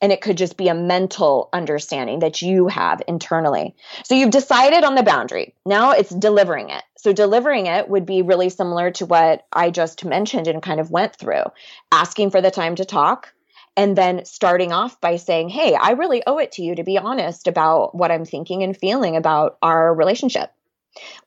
[0.00, 3.74] And it could just be a mental understanding that you have internally.
[4.06, 5.54] So you've decided on the boundary.
[5.66, 6.82] Now it's delivering it.
[6.96, 10.90] So delivering it would be really similar to what I just mentioned and kind of
[10.90, 11.44] went through
[11.92, 13.30] asking for the time to talk,
[13.76, 16.96] and then starting off by saying, Hey, I really owe it to you to be
[16.96, 20.50] honest about what I'm thinking and feeling about our relationship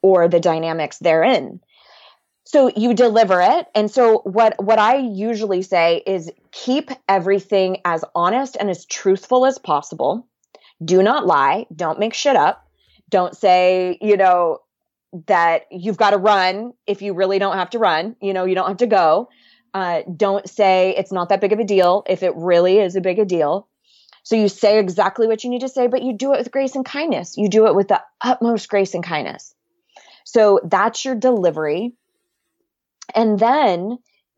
[0.02, 1.60] or the dynamics therein.
[2.54, 3.66] So you deliver it.
[3.74, 9.48] And so what, what I usually say is keep everything as honest and as truthful
[9.48, 10.28] as possible.
[10.86, 11.66] Do not lie.
[11.76, 12.64] Don't make shit up.
[13.10, 14.60] Don't say, you know,
[15.26, 18.16] that you've got to run if you really don't have to run.
[18.22, 19.30] You know, you don't have to go.
[19.74, 23.02] Uh, don't say it's not that big of a deal if it really is a
[23.02, 23.68] big a deal.
[24.22, 26.76] So you say exactly what you need to say, but you do it with grace
[26.76, 27.34] and kindness.
[27.36, 29.56] You do it with the utmost grace and kindness.
[30.24, 31.96] So that's your delivery.
[33.16, 33.98] And then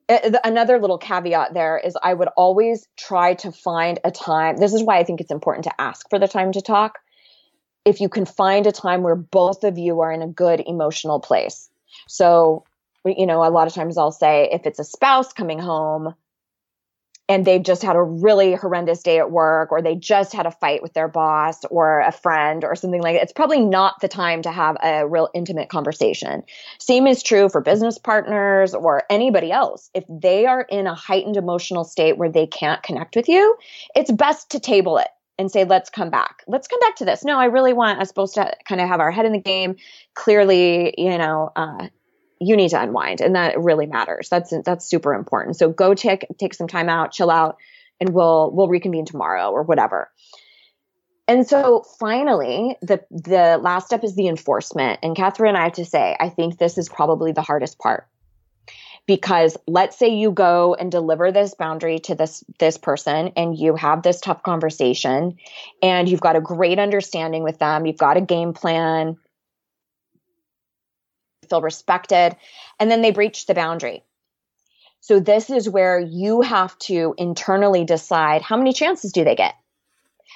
[0.09, 4.57] uh, another little caveat there is I would always try to find a time.
[4.57, 6.99] This is why I think it's important to ask for the time to talk.
[7.85, 11.19] If you can find a time where both of you are in a good emotional
[11.19, 11.69] place.
[12.07, 12.63] So
[13.05, 16.15] you know, a lot of times I'll say if it's a spouse coming home
[17.27, 20.51] and they've just had a really horrendous day at work or they just had a
[20.51, 24.07] fight with their boss or a friend or something like that, it's probably not the
[24.07, 26.43] time to have a real intimate conversation.
[26.77, 29.89] Same is true for business partners or anybody else.
[29.93, 33.55] If they are in a heightened emotional state where they can't connect with you,
[33.95, 35.07] it's best to table it
[35.37, 36.43] and say, let's come back.
[36.47, 37.25] Let's come back to this.
[37.25, 39.75] No, I really want us both to kind of have our head in the game.
[40.13, 41.87] Clearly, you know, uh,
[42.39, 44.29] you need to unwind and that really matters.
[44.29, 45.57] That's that's super important.
[45.57, 47.57] So go take take some time out chill out
[47.99, 50.11] and we'll we'll reconvene tomorrow or whatever.
[51.27, 54.99] And so finally the the last step is the enforcement.
[55.01, 58.07] And catherine i have to say i think this is probably the hardest part.
[59.07, 63.75] Because let's say you go and deliver this boundary to this this person and you
[63.75, 65.37] have this tough conversation
[65.81, 67.85] and you've got a great understanding with them.
[67.85, 69.17] You've got a game plan
[71.45, 72.35] feel respected,
[72.79, 74.03] and then they breach the boundary.
[74.99, 79.55] So this is where you have to internally decide how many chances do they get?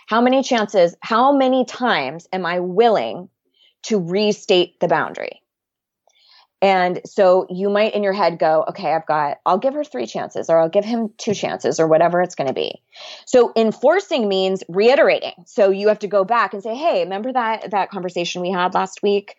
[0.07, 3.29] How many chances, how many times am I willing
[3.83, 5.41] to restate the boundary?
[6.61, 10.05] And so you might in your head go, okay, I've got, I'll give her three
[10.05, 12.81] chances or I'll give him two chances or whatever it's going to be.
[13.25, 15.45] So enforcing means reiterating.
[15.45, 18.73] So you have to go back and say, hey, remember that, that conversation we had
[18.73, 19.35] last week?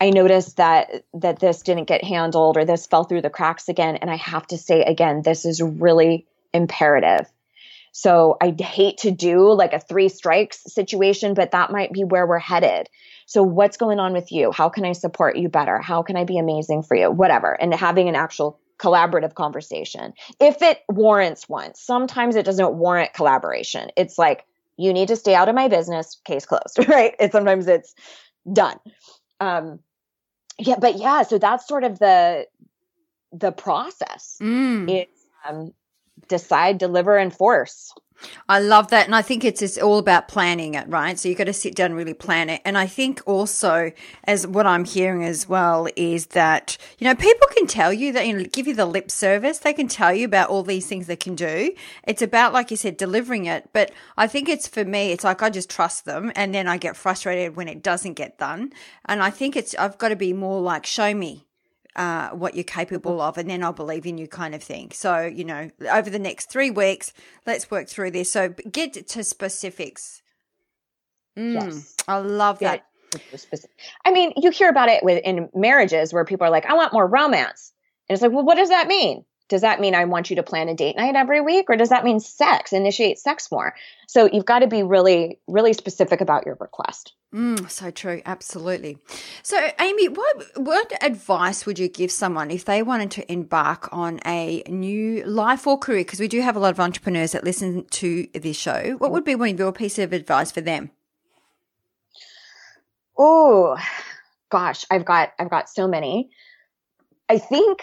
[0.00, 3.96] I noticed that that this didn't get handled or this fell through the cracks again
[3.96, 7.26] and I have to say again this is really imperative.
[7.92, 12.26] So I hate to do like a three strikes situation but that might be where
[12.26, 12.88] we're headed.
[13.26, 14.52] So what's going on with you?
[14.52, 15.78] How can I support you better?
[15.78, 17.10] How can I be amazing for you?
[17.10, 17.52] Whatever.
[17.60, 20.14] And having an actual collaborative conversation.
[20.40, 21.74] If it warrants one.
[21.74, 23.90] Sometimes it doesn't warrant collaboration.
[23.96, 27.14] It's like you need to stay out of my business, case closed, right?
[27.18, 27.94] It sometimes it's
[28.50, 28.78] done.
[29.40, 29.80] Um,
[30.58, 32.46] yeah, but yeah, so that's sort of the
[33.32, 34.38] the process.
[34.42, 34.90] Mm.
[34.90, 35.72] It's um,
[36.28, 37.92] decide, deliver, enforce.
[38.48, 39.06] I love that.
[39.06, 41.18] And I think it's, it's all about planning it, right?
[41.18, 42.60] So you've got to sit down and really plan it.
[42.64, 43.92] And I think also,
[44.24, 48.26] as what I'm hearing as well, is that, you know, people can tell you that,
[48.26, 49.58] you know, give you the lip service.
[49.58, 51.72] They can tell you about all these things they can do.
[52.04, 53.70] It's about, like you said, delivering it.
[53.72, 56.76] But I think it's for me, it's like I just trust them and then I
[56.76, 58.72] get frustrated when it doesn't get done.
[59.06, 61.47] And I think it's, I've got to be more like, show me,
[61.98, 64.92] uh, what you're capable of, and then I'll believe in you, kind of thing.
[64.92, 67.12] So, you know, over the next three weeks,
[67.44, 68.30] let's work through this.
[68.30, 70.22] So, get to specifics.
[71.36, 71.96] Mm, yes.
[72.06, 72.84] I love that.
[74.04, 76.92] I mean, you hear about it with in marriages where people are like, I want
[76.92, 77.72] more romance.
[78.08, 79.24] And it's like, well, what does that mean?
[79.48, 81.88] Does that mean I want you to plan a date night every week or does
[81.88, 83.74] that mean sex, initiate sex more?
[84.06, 87.14] So you've got to be really, really specific about your request.
[87.34, 88.98] Mm, so true, absolutely.
[89.42, 94.18] So, Amy, what what advice would you give someone if they wanted to embark on
[94.24, 96.00] a new life or career?
[96.00, 98.96] Because we do have a lot of entrepreneurs that listen to this show.
[98.98, 100.90] What would be one of your piece of advice for them?
[103.18, 103.76] Oh,
[104.48, 106.30] gosh, I've got I've got so many.
[107.28, 107.82] I think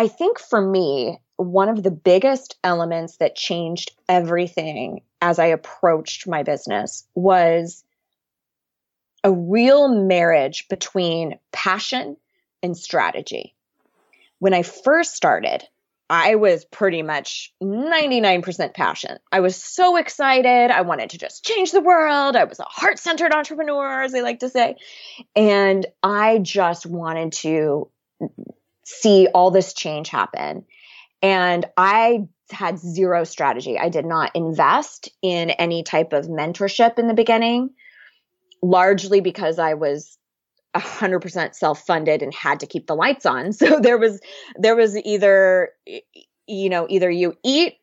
[0.00, 6.26] I think for me, one of the biggest elements that changed everything as I approached
[6.26, 7.84] my business was
[9.22, 12.16] a real marriage between passion
[12.62, 13.54] and strategy.
[14.38, 15.68] When I first started,
[16.08, 19.18] I was pretty much 99% passion.
[19.30, 20.70] I was so excited.
[20.70, 22.36] I wanted to just change the world.
[22.36, 24.76] I was a heart centered entrepreneur, as they like to say.
[25.36, 27.90] And I just wanted to
[28.90, 30.64] see all this change happen.
[31.22, 33.78] And I had zero strategy.
[33.78, 37.70] I did not invest in any type of mentorship in the beginning,
[38.62, 40.18] largely because I was
[40.74, 43.52] 100% self-funded and had to keep the lights on.
[43.60, 44.20] So there was
[44.56, 45.70] there was either
[46.50, 47.74] you know, either you eat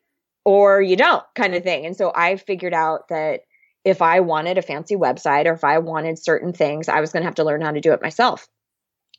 [0.44, 1.86] or you don't kind of thing.
[1.86, 3.40] And so I figured out that
[3.84, 7.22] if I wanted a fancy website or if I wanted certain things, I was going
[7.22, 8.46] to have to learn how to do it myself.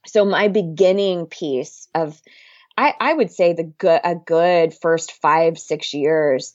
[0.07, 2.21] So my beginning piece of
[2.77, 6.53] I, I would say the good a good first five, six years,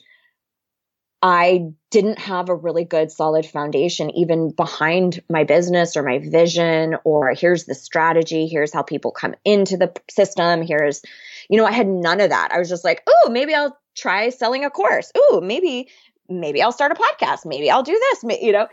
[1.20, 6.96] I didn't have a really good solid foundation even behind my business or my vision
[7.04, 11.02] or here's the strategy, here's how people come into the system, here's
[11.50, 12.52] you know, I had none of that.
[12.52, 15.12] I was just like, "Oh, maybe I'll try selling a course.
[15.14, 15.88] Oh, maybe
[16.30, 17.44] maybe I'll start a podcast.
[17.44, 18.66] Maybe I'll do this, you know."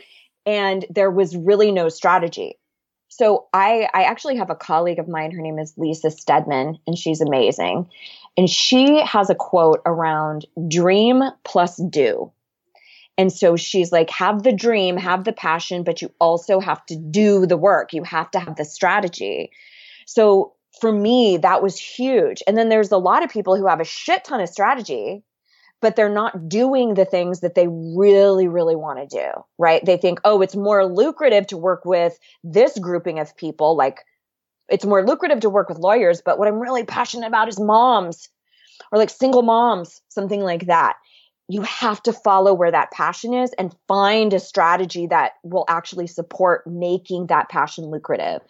[0.45, 2.57] And there was really no strategy.
[3.11, 5.31] So I I actually have a colleague of mine.
[5.31, 7.89] Her name is Lisa Stedman, and she's amazing.
[8.37, 12.31] And she has a quote around dream plus do.
[13.17, 16.95] And so she's like, have the dream, have the passion, but you also have to
[16.95, 17.91] do the work.
[17.91, 19.51] You have to have the strategy.
[20.05, 22.41] So for me, that was huge.
[22.47, 25.21] And then there's a lot of people who have a shit ton of strategy,
[25.81, 29.83] but they're not doing the things that they really, really want to do, right?
[29.83, 33.75] They think, oh, it's more lucrative to work with this grouping of people.
[33.75, 33.99] Like
[34.69, 38.29] it's more lucrative to work with lawyers, but what I'm really passionate about is moms
[38.91, 40.95] or like single moms, something like that.
[41.47, 46.07] You have to follow where that passion is and find a strategy that will actually
[46.07, 48.41] support making that passion lucrative.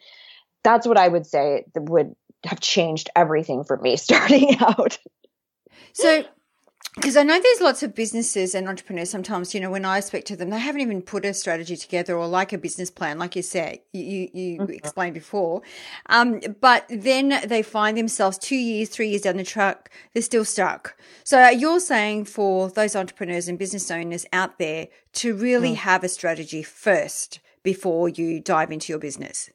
[0.63, 2.13] That's what I would say that would
[2.45, 4.99] have changed everything for me starting out.
[5.93, 6.23] So
[6.95, 10.25] because I know there's lots of businesses and entrepreneurs sometimes, you know, when I speak
[10.25, 13.33] to them, they haven't even put a strategy together or like a business plan, like
[13.37, 14.73] you said, you, you mm-hmm.
[14.73, 15.61] explained before.
[16.07, 20.43] Um, but then they find themselves two years, three years down the track, they're still
[20.43, 20.97] stuck.
[21.23, 25.77] So you're saying for those entrepreneurs and business owners out there to really mm.
[25.77, 29.49] have a strategy first before you dive into your business.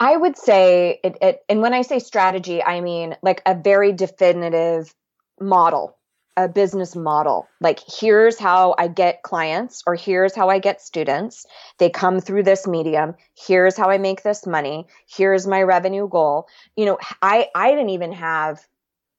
[0.00, 3.92] I would say it, it, and when I say strategy, I mean like a very
[3.92, 4.92] definitive
[5.40, 5.96] model
[6.36, 7.48] a business model.
[7.60, 11.46] Like, here's how I get clients, or here's how I get students.
[11.78, 13.14] They come through this medium.
[13.36, 14.86] Here's how I make this money.
[15.08, 16.46] Here's my revenue goal.
[16.76, 18.66] You know, I, I didn't even have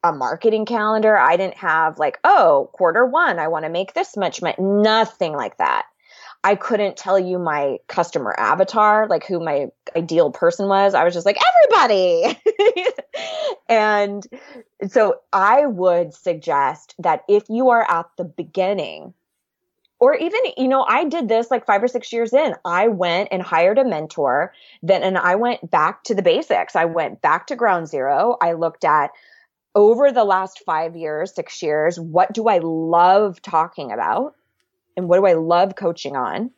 [0.03, 1.15] a marketing calendar.
[1.15, 4.55] I didn't have like, oh, quarter one, I want to make this much money.
[4.57, 5.85] Nothing like that.
[6.43, 10.95] I couldn't tell you my customer avatar, like who my ideal person was.
[10.95, 11.37] I was just like,
[11.71, 12.39] everybody.
[13.69, 14.25] and
[14.87, 19.13] so I would suggest that if you are at the beginning,
[19.99, 22.55] or even, you know, I did this like five or six years in.
[22.65, 26.75] I went and hired a mentor, then, and I went back to the basics.
[26.75, 28.35] I went back to ground zero.
[28.41, 29.11] I looked at
[29.75, 34.35] over the last five years, six years, what do I love talking about?
[34.95, 36.51] And what do I love coaching on?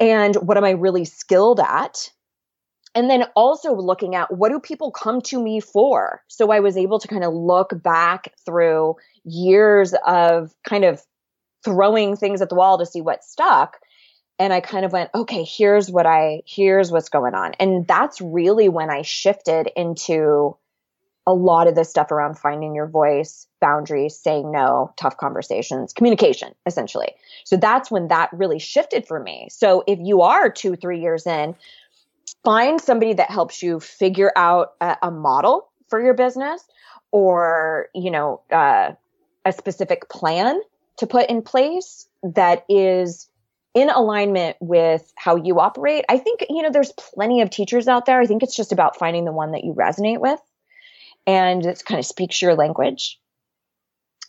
[0.00, 2.10] And what am I really skilled at?
[2.94, 6.22] And then also looking at what do people come to me for?
[6.28, 11.02] So I was able to kind of look back through years of kind of
[11.64, 13.78] throwing things at the wall to see what stuck.
[14.38, 17.52] And I kind of went, okay, here's what I, here's what's going on.
[17.58, 20.56] And that's really when I shifted into
[21.28, 26.54] a lot of this stuff around finding your voice, boundaries, saying no, tough conversations, communication,
[26.64, 27.12] essentially.
[27.44, 29.48] So that's when that really shifted for me.
[29.50, 31.54] So if you are two, three years in,
[32.44, 36.66] find somebody that helps you figure out a, a model for your business
[37.10, 38.92] or, you know, uh,
[39.44, 40.58] a specific plan
[40.96, 43.28] to put in place that is
[43.74, 46.06] in alignment with how you operate.
[46.08, 48.18] I think, you know, there's plenty of teachers out there.
[48.18, 50.40] I think it's just about finding the one that you resonate with
[51.28, 53.20] and it kind of speaks your language.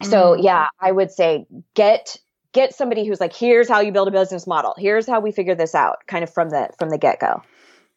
[0.04, 0.12] Mm-hmm.
[0.12, 2.18] So yeah, I would say get
[2.52, 4.76] get somebody who's like, here's how you build a business model.
[4.78, 7.42] Here's how we figure this out, kind of from the from the get go.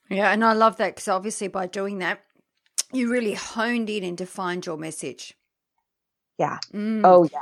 [0.08, 2.20] Yeah, and I love that because obviously by doing that,
[2.92, 5.34] you really honed in and defined your message.
[6.38, 6.58] Yeah.
[6.72, 7.02] Mm.
[7.04, 7.40] Oh yeah.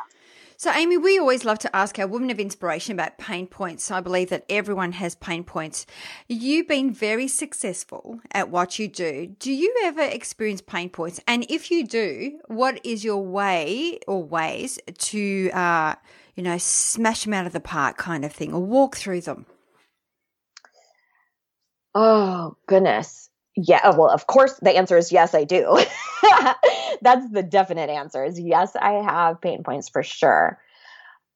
[0.61, 3.91] So, Amy, we always love to ask our women of inspiration about pain points.
[3.91, 5.87] I believe that everyone has pain points.
[6.29, 9.35] You've been very successful at what you do.
[9.39, 11.19] Do you ever experience pain points?
[11.27, 15.95] And if you do, what is your way or ways to, uh,
[16.35, 19.47] you know, smash them out of the park kind of thing or walk through them?
[21.95, 23.30] Oh, goodness.
[23.57, 25.77] Yeah, well, of course, the answer is yes, I do.
[27.03, 30.59] That's the definite answer is yes, I have pain points for sure.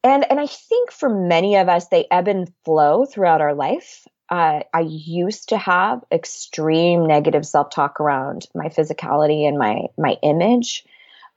[0.04, 4.06] And and I think for many of us, they ebb and flow throughout our life.
[4.30, 10.16] Uh, I used to have extreme negative self talk around my physicality and my my
[10.22, 10.84] image.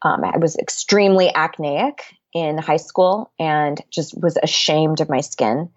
[0.04, 2.04] Um, I was extremely acneic
[2.34, 5.70] in high school and just was ashamed of my skin.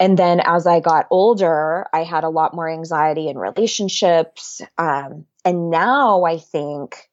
[0.00, 4.60] And then as I got older, I had a lot more anxiety in relationships.
[4.76, 7.08] Um, and now I think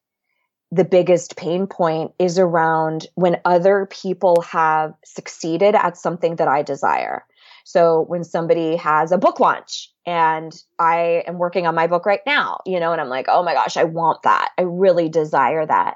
[0.72, 6.62] the biggest pain point is around when other people have succeeded at something that I
[6.62, 7.24] desire.
[7.64, 12.20] So when somebody has a book launch and I am working on my book right
[12.26, 14.50] now, you know, and I'm like, oh my gosh, I want that.
[14.58, 15.96] I really desire that.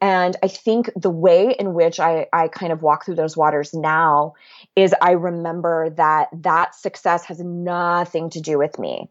[0.00, 3.72] And I think the way in which I, I kind of walk through those waters
[3.72, 4.34] now
[4.74, 9.08] is I remember that that success has nothing to do with me.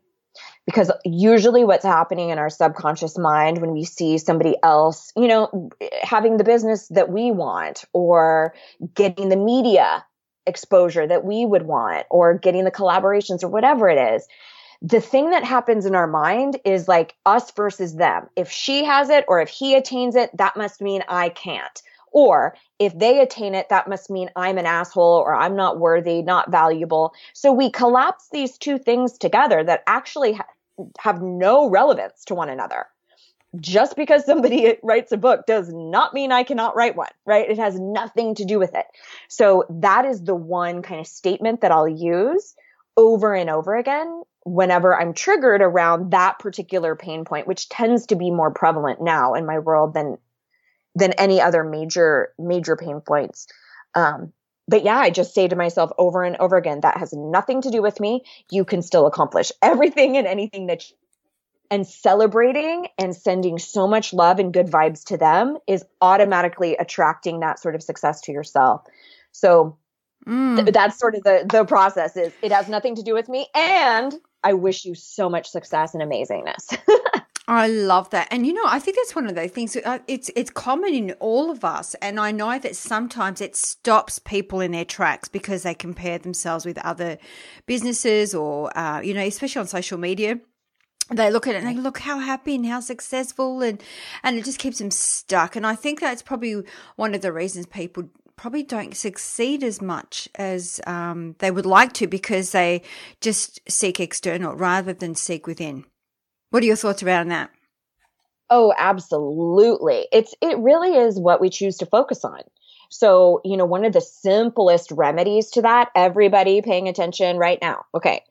[0.65, 5.69] Because usually what's happening in our subconscious mind when we see somebody else, you know,
[6.01, 8.53] having the business that we want or
[8.93, 10.05] getting the media
[10.45, 14.27] exposure that we would want or getting the collaborations or whatever it is,
[14.85, 18.27] the thing that happens in our mind is like us versus them.
[18.35, 21.81] If she has it or if he attains it, that must mean I can't.
[22.11, 26.21] Or if they attain it, that must mean I'm an asshole or I'm not worthy,
[26.21, 27.15] not valuable.
[27.33, 30.45] So we collapse these two things together that actually ha-
[30.99, 32.85] have no relevance to one another.
[33.59, 37.49] Just because somebody writes a book does not mean I cannot write one, right?
[37.49, 38.85] It has nothing to do with it.
[39.29, 42.53] So that is the one kind of statement that I'll use
[42.95, 48.15] over and over again whenever I'm triggered around that particular pain point, which tends to
[48.15, 50.17] be more prevalent now in my world than
[50.93, 53.47] than any other major major pain points.
[53.95, 54.31] Um,
[54.67, 57.69] but yeah, I just say to myself over and over again, that has nothing to
[57.69, 58.23] do with me.
[58.49, 60.95] You can still accomplish everything and anything that you,
[61.71, 67.39] and celebrating and sending so much love and good vibes to them is automatically attracting
[67.39, 68.83] that sort of success to yourself.
[69.31, 69.77] So
[70.27, 70.57] mm.
[70.57, 73.47] th- that's sort of the the process is it has nothing to do with me
[73.55, 74.13] and
[74.45, 76.77] I wish you so much success and amazingness.
[77.47, 79.75] I love that, and you know, I think that's one of those things.
[79.75, 84.17] Uh, it's it's common in all of us, and I know that sometimes it stops
[84.19, 87.17] people in their tracks because they compare themselves with other
[87.65, 90.39] businesses, or uh, you know, especially on social media
[91.11, 93.83] they look at it and they look how happy and how successful and
[94.23, 96.63] and it just keeps them stuck and i think that's probably
[96.95, 101.93] one of the reasons people probably don't succeed as much as um, they would like
[101.93, 102.81] to because they
[103.21, 105.85] just seek external rather than seek within.
[106.49, 107.51] What are your thoughts around that?
[108.49, 110.07] Oh, absolutely.
[110.11, 112.41] It's it really is what we choose to focus on.
[112.89, 117.85] So, you know, one of the simplest remedies to that, everybody paying attention right now.
[117.95, 118.23] Okay.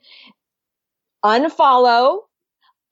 [1.24, 2.20] Unfollow,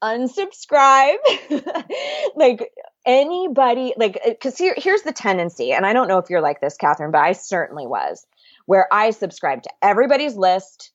[0.03, 1.17] unsubscribe.
[2.37, 2.73] like
[3.05, 6.61] anybody like because uh, here, here's the tendency and i don't know if you're like
[6.61, 8.27] this catherine but i certainly was
[8.67, 10.93] where i subscribed to everybody's list.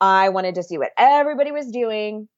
[0.00, 2.28] I wanted to see what everybody was doing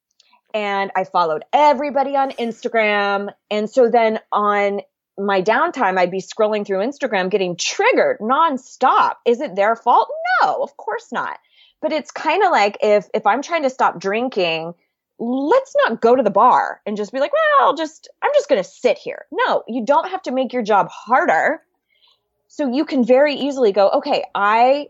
[0.55, 4.81] and i followed everybody on instagram and so then on
[5.19, 9.17] my downtime i'd be scrolling through instagram getting triggered nonstop.
[9.27, 10.09] Is it their fault?
[10.41, 11.39] No of course not.
[11.83, 14.73] But it's kind of like if if i'm trying to stop drinking
[15.21, 18.49] let's not go to the bar and just be like, well, I'll just, I'm just
[18.49, 19.27] going to sit here.
[19.31, 21.63] No, you don't have to make your job harder.
[22.49, 24.89] So you can very easily go, okay, I,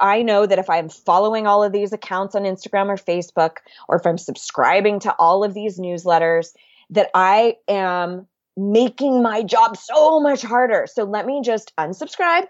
[0.00, 3.56] I know that if I'm following all of these accounts on Instagram or Facebook,
[3.88, 6.52] or if I'm subscribing to all of these newsletters,
[6.90, 8.26] that I am
[8.56, 10.86] making my job so much harder.
[10.92, 12.46] So let me just unsubscribe.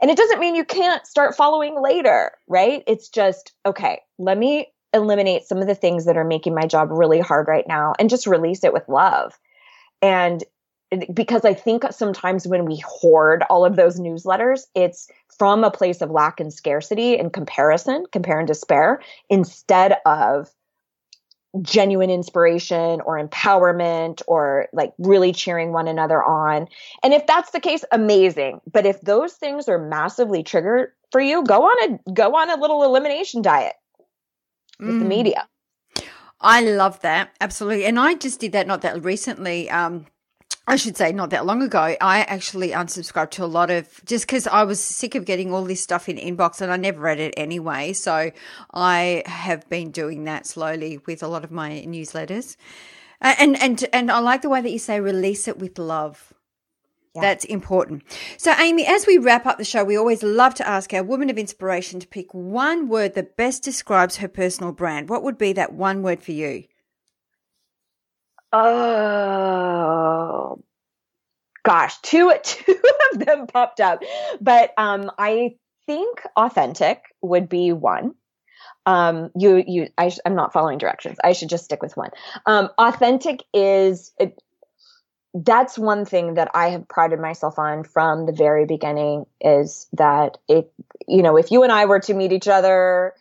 [0.00, 2.82] And it doesn't mean you can't start following later, right?
[2.86, 6.88] It's just, okay, let me eliminate some of the things that are making my job
[6.90, 9.38] really hard right now and just release it with love.
[10.00, 10.42] And
[11.12, 16.02] because I think sometimes when we hoard all of those newsletters, it's from a place
[16.02, 20.50] of lack and scarcity and comparison, compare and despair, instead of
[21.60, 26.66] genuine inspiration or empowerment or like really cheering one another on.
[27.02, 28.60] And if that's the case, amazing.
[28.70, 32.60] But if those things are massively triggered for you, go on a go on a
[32.60, 33.74] little elimination diet
[34.82, 34.98] with mm.
[35.00, 35.48] the media.
[36.40, 37.34] I love that.
[37.40, 37.86] Absolutely.
[37.86, 39.70] And I just did that not that recently.
[39.70, 40.06] Um,
[40.66, 41.96] I should say not that long ago.
[42.00, 45.64] I actually unsubscribed to a lot of just because I was sick of getting all
[45.64, 47.92] this stuff in inbox and I never read it anyway.
[47.92, 48.30] So
[48.72, 52.56] I have been doing that slowly with a lot of my newsletters.
[53.20, 56.31] And and and I like the way that you say release it with love.
[57.14, 57.20] Yeah.
[57.20, 58.04] That's important.
[58.38, 61.28] So, Amy, as we wrap up the show, we always love to ask our woman
[61.28, 65.10] of inspiration to pick one word that best describes her personal brand.
[65.10, 66.64] What would be that one word for you?
[68.54, 69.82] Oh,
[71.62, 72.80] gosh, two two
[73.12, 74.02] of them popped up,
[74.40, 75.56] but um, I
[75.86, 78.14] think authentic would be one.
[78.84, 81.18] Um, you you I, am not following directions.
[81.22, 82.10] I should just stick with one.
[82.46, 84.12] Um, authentic is.
[84.18, 84.40] It,
[85.34, 90.38] that's one thing that I have prided myself on from the very beginning is that
[90.48, 90.66] if
[91.08, 93.14] you know, if you and I were to meet each other,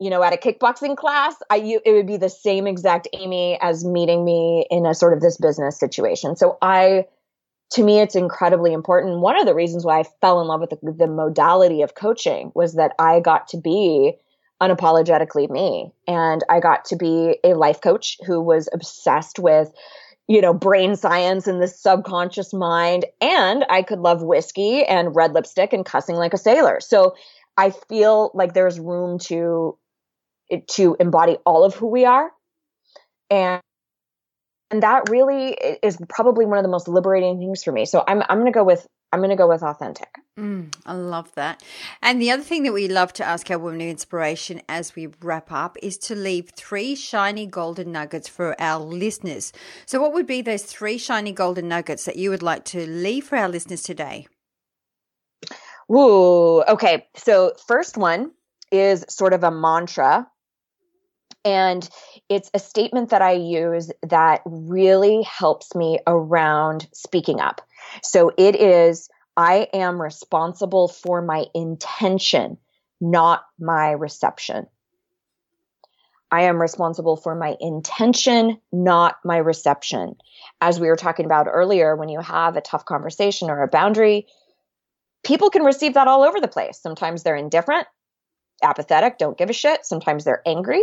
[0.00, 3.58] you know, at a kickboxing class, I you, it would be the same exact Amy
[3.60, 6.36] as meeting me in a sort of this business situation.
[6.36, 7.06] So I,
[7.72, 9.20] to me, it's incredibly important.
[9.20, 12.52] One of the reasons why I fell in love with the, the modality of coaching
[12.54, 14.14] was that I got to be
[14.60, 19.70] unapologetically me, and I got to be a life coach who was obsessed with
[20.28, 23.06] you know, brain science and the subconscious mind.
[23.20, 26.80] And I could love whiskey and red lipstick and cussing like a sailor.
[26.80, 27.14] So
[27.56, 29.78] I feel like there's room to,
[30.70, 32.30] to embody all of who we are.
[33.30, 33.60] And,
[34.70, 37.86] and that really is probably one of the most liberating things for me.
[37.86, 40.08] So I'm, I'm going to go with I'm going to go with authentic.
[40.38, 41.62] Mm, I love that.
[42.02, 45.08] And the other thing that we love to ask our women of inspiration as we
[45.22, 49.52] wrap up is to leave three shiny golden nuggets for our listeners.
[49.86, 53.24] So, what would be those three shiny golden nuggets that you would like to leave
[53.26, 54.26] for our listeners today?
[55.90, 57.06] Ooh, okay.
[57.16, 58.32] So, first one
[58.72, 60.28] is sort of a mantra.
[61.44, 61.88] And
[62.28, 67.60] it's a statement that I use that really helps me around speaking up.
[68.02, 72.58] So it is, I am responsible for my intention,
[73.00, 74.66] not my reception.
[76.30, 80.16] I am responsible for my intention, not my reception.
[80.60, 84.26] As we were talking about earlier, when you have a tough conversation or a boundary,
[85.24, 86.80] people can receive that all over the place.
[86.80, 87.86] Sometimes they're indifferent,
[88.62, 89.86] apathetic, don't give a shit.
[89.86, 90.82] Sometimes they're angry,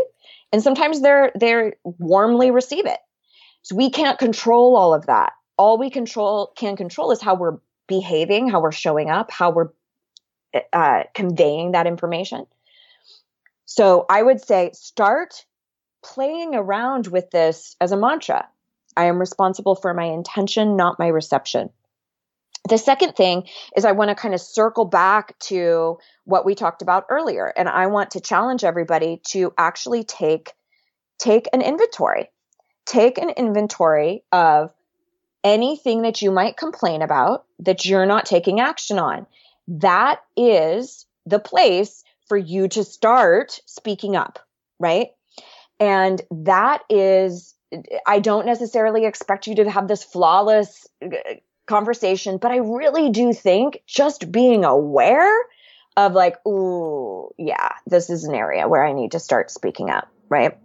[0.54, 3.00] and sometimes they're they're warmly receive it.
[3.64, 7.58] So we can't control all of that all we control can control is how we're
[7.88, 9.70] behaving, how we're showing up, how we're
[10.72, 12.46] uh, conveying that information.
[13.66, 15.46] So I would say start
[16.04, 18.48] playing around with this as a mantra.
[18.96, 21.70] I am responsible for my intention, not my reception.
[22.70, 26.82] The second thing is I want to kind of circle back to what we talked
[26.82, 30.54] about earlier and I want to challenge everybody to actually take
[31.20, 32.30] take an inventory.
[32.86, 34.74] Take an inventory of
[35.44, 39.26] anything that you might complain about that you're not taking action on.
[39.68, 44.40] That is the place for you to start speaking up,
[44.80, 45.10] right?
[45.80, 47.56] And that is,
[48.08, 51.10] I don't necessarily expect you to have this flawless uh,
[51.66, 55.36] conversation, but I really do think just being aware
[55.96, 60.10] of like, ooh, yeah, this is an area where I need to start speaking up,
[60.30, 60.58] right?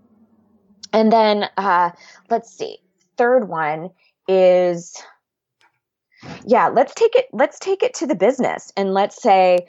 [0.93, 1.91] And then uh,
[2.31, 2.79] let's see.
[3.16, 3.91] Third one
[4.29, 4.95] is
[6.45, 9.66] yeah let's take it let's take it to the business and let's say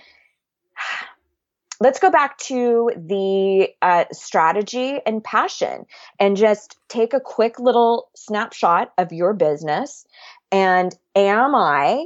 [1.82, 5.86] let's go back to the uh, strategy and passion
[6.20, 10.06] and just take a quick little snapshot of your business
[10.52, 12.06] and am i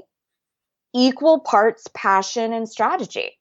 [0.93, 3.39] equal parts passion and strategy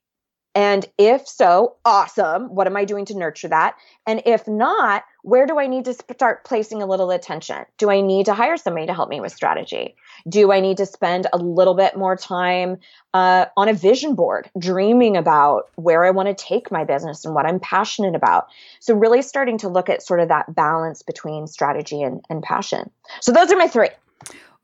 [0.54, 2.54] and if so, awesome.
[2.54, 3.76] What am I doing to nurture that?
[4.06, 7.64] And if not, where do I need to start placing a little attention?
[7.78, 9.94] Do I need to hire somebody to help me with strategy?
[10.28, 12.78] Do I need to spend a little bit more time
[13.14, 17.34] uh, on a vision board, dreaming about where I want to take my business and
[17.34, 18.48] what I'm passionate about?
[18.80, 22.90] So, really starting to look at sort of that balance between strategy and, and passion.
[23.20, 23.88] So, those are my three.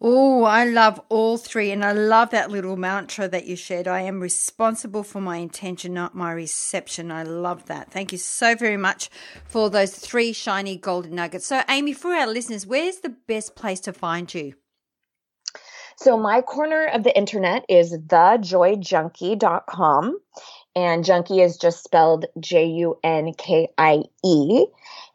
[0.00, 1.72] Oh, I love all three.
[1.72, 3.88] And I love that little mantra that you shared.
[3.88, 7.10] I am responsible for my intention, not my reception.
[7.10, 7.90] I love that.
[7.90, 9.10] Thank you so very much
[9.44, 11.46] for those three shiny golden nuggets.
[11.46, 14.54] So, Amy, for our listeners, where's the best place to find you?
[15.96, 20.18] So, my corner of the internet is thejoyjunkie.com.
[20.76, 24.66] And junkie is just spelled J U N K I E.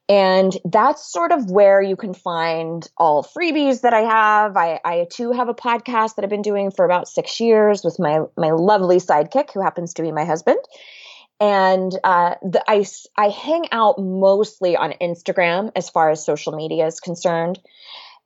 [0.10, 4.58] And that's sort of where you can find all freebies that I have.
[4.58, 8.00] I, I too have a podcast that I've been doing for about six years with
[8.00, 10.60] my my lovely sidekick, who happens to be my husband.
[11.40, 12.86] And uh, the, I
[13.18, 17.60] I hang out mostly on Instagram as far as social media is concerned.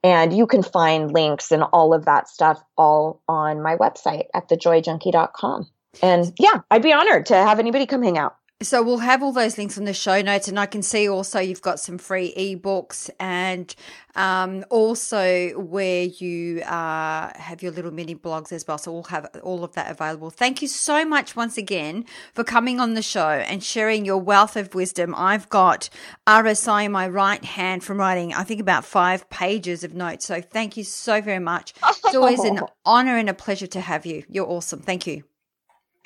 [0.03, 4.49] And you can find links and all of that stuff all on my website at
[4.49, 5.67] thejoyjunkie.com.
[6.01, 8.36] And yeah, I'd be honored to have anybody come hang out.
[8.59, 11.39] So we'll have all those links on the show notes, and I can see also
[11.39, 13.73] you've got some free ebooks and
[14.15, 18.79] um, also where you uh, have your little mini blogs as well.
[18.79, 20.31] So we'll have all of that available.
[20.31, 24.55] Thank you so much once again for coming on the show and sharing your wealth
[24.55, 25.13] of wisdom.
[25.15, 25.91] I've got
[26.25, 30.25] RSI in my right hand from writing, I think, about five pages of notes.
[30.25, 31.75] So thank you so very much.
[32.05, 34.23] It's always an honor and a pleasure to have you.
[34.27, 34.79] You're awesome.
[34.79, 35.25] Thank you.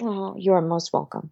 [0.02, 1.32] Oh, you are most welcome.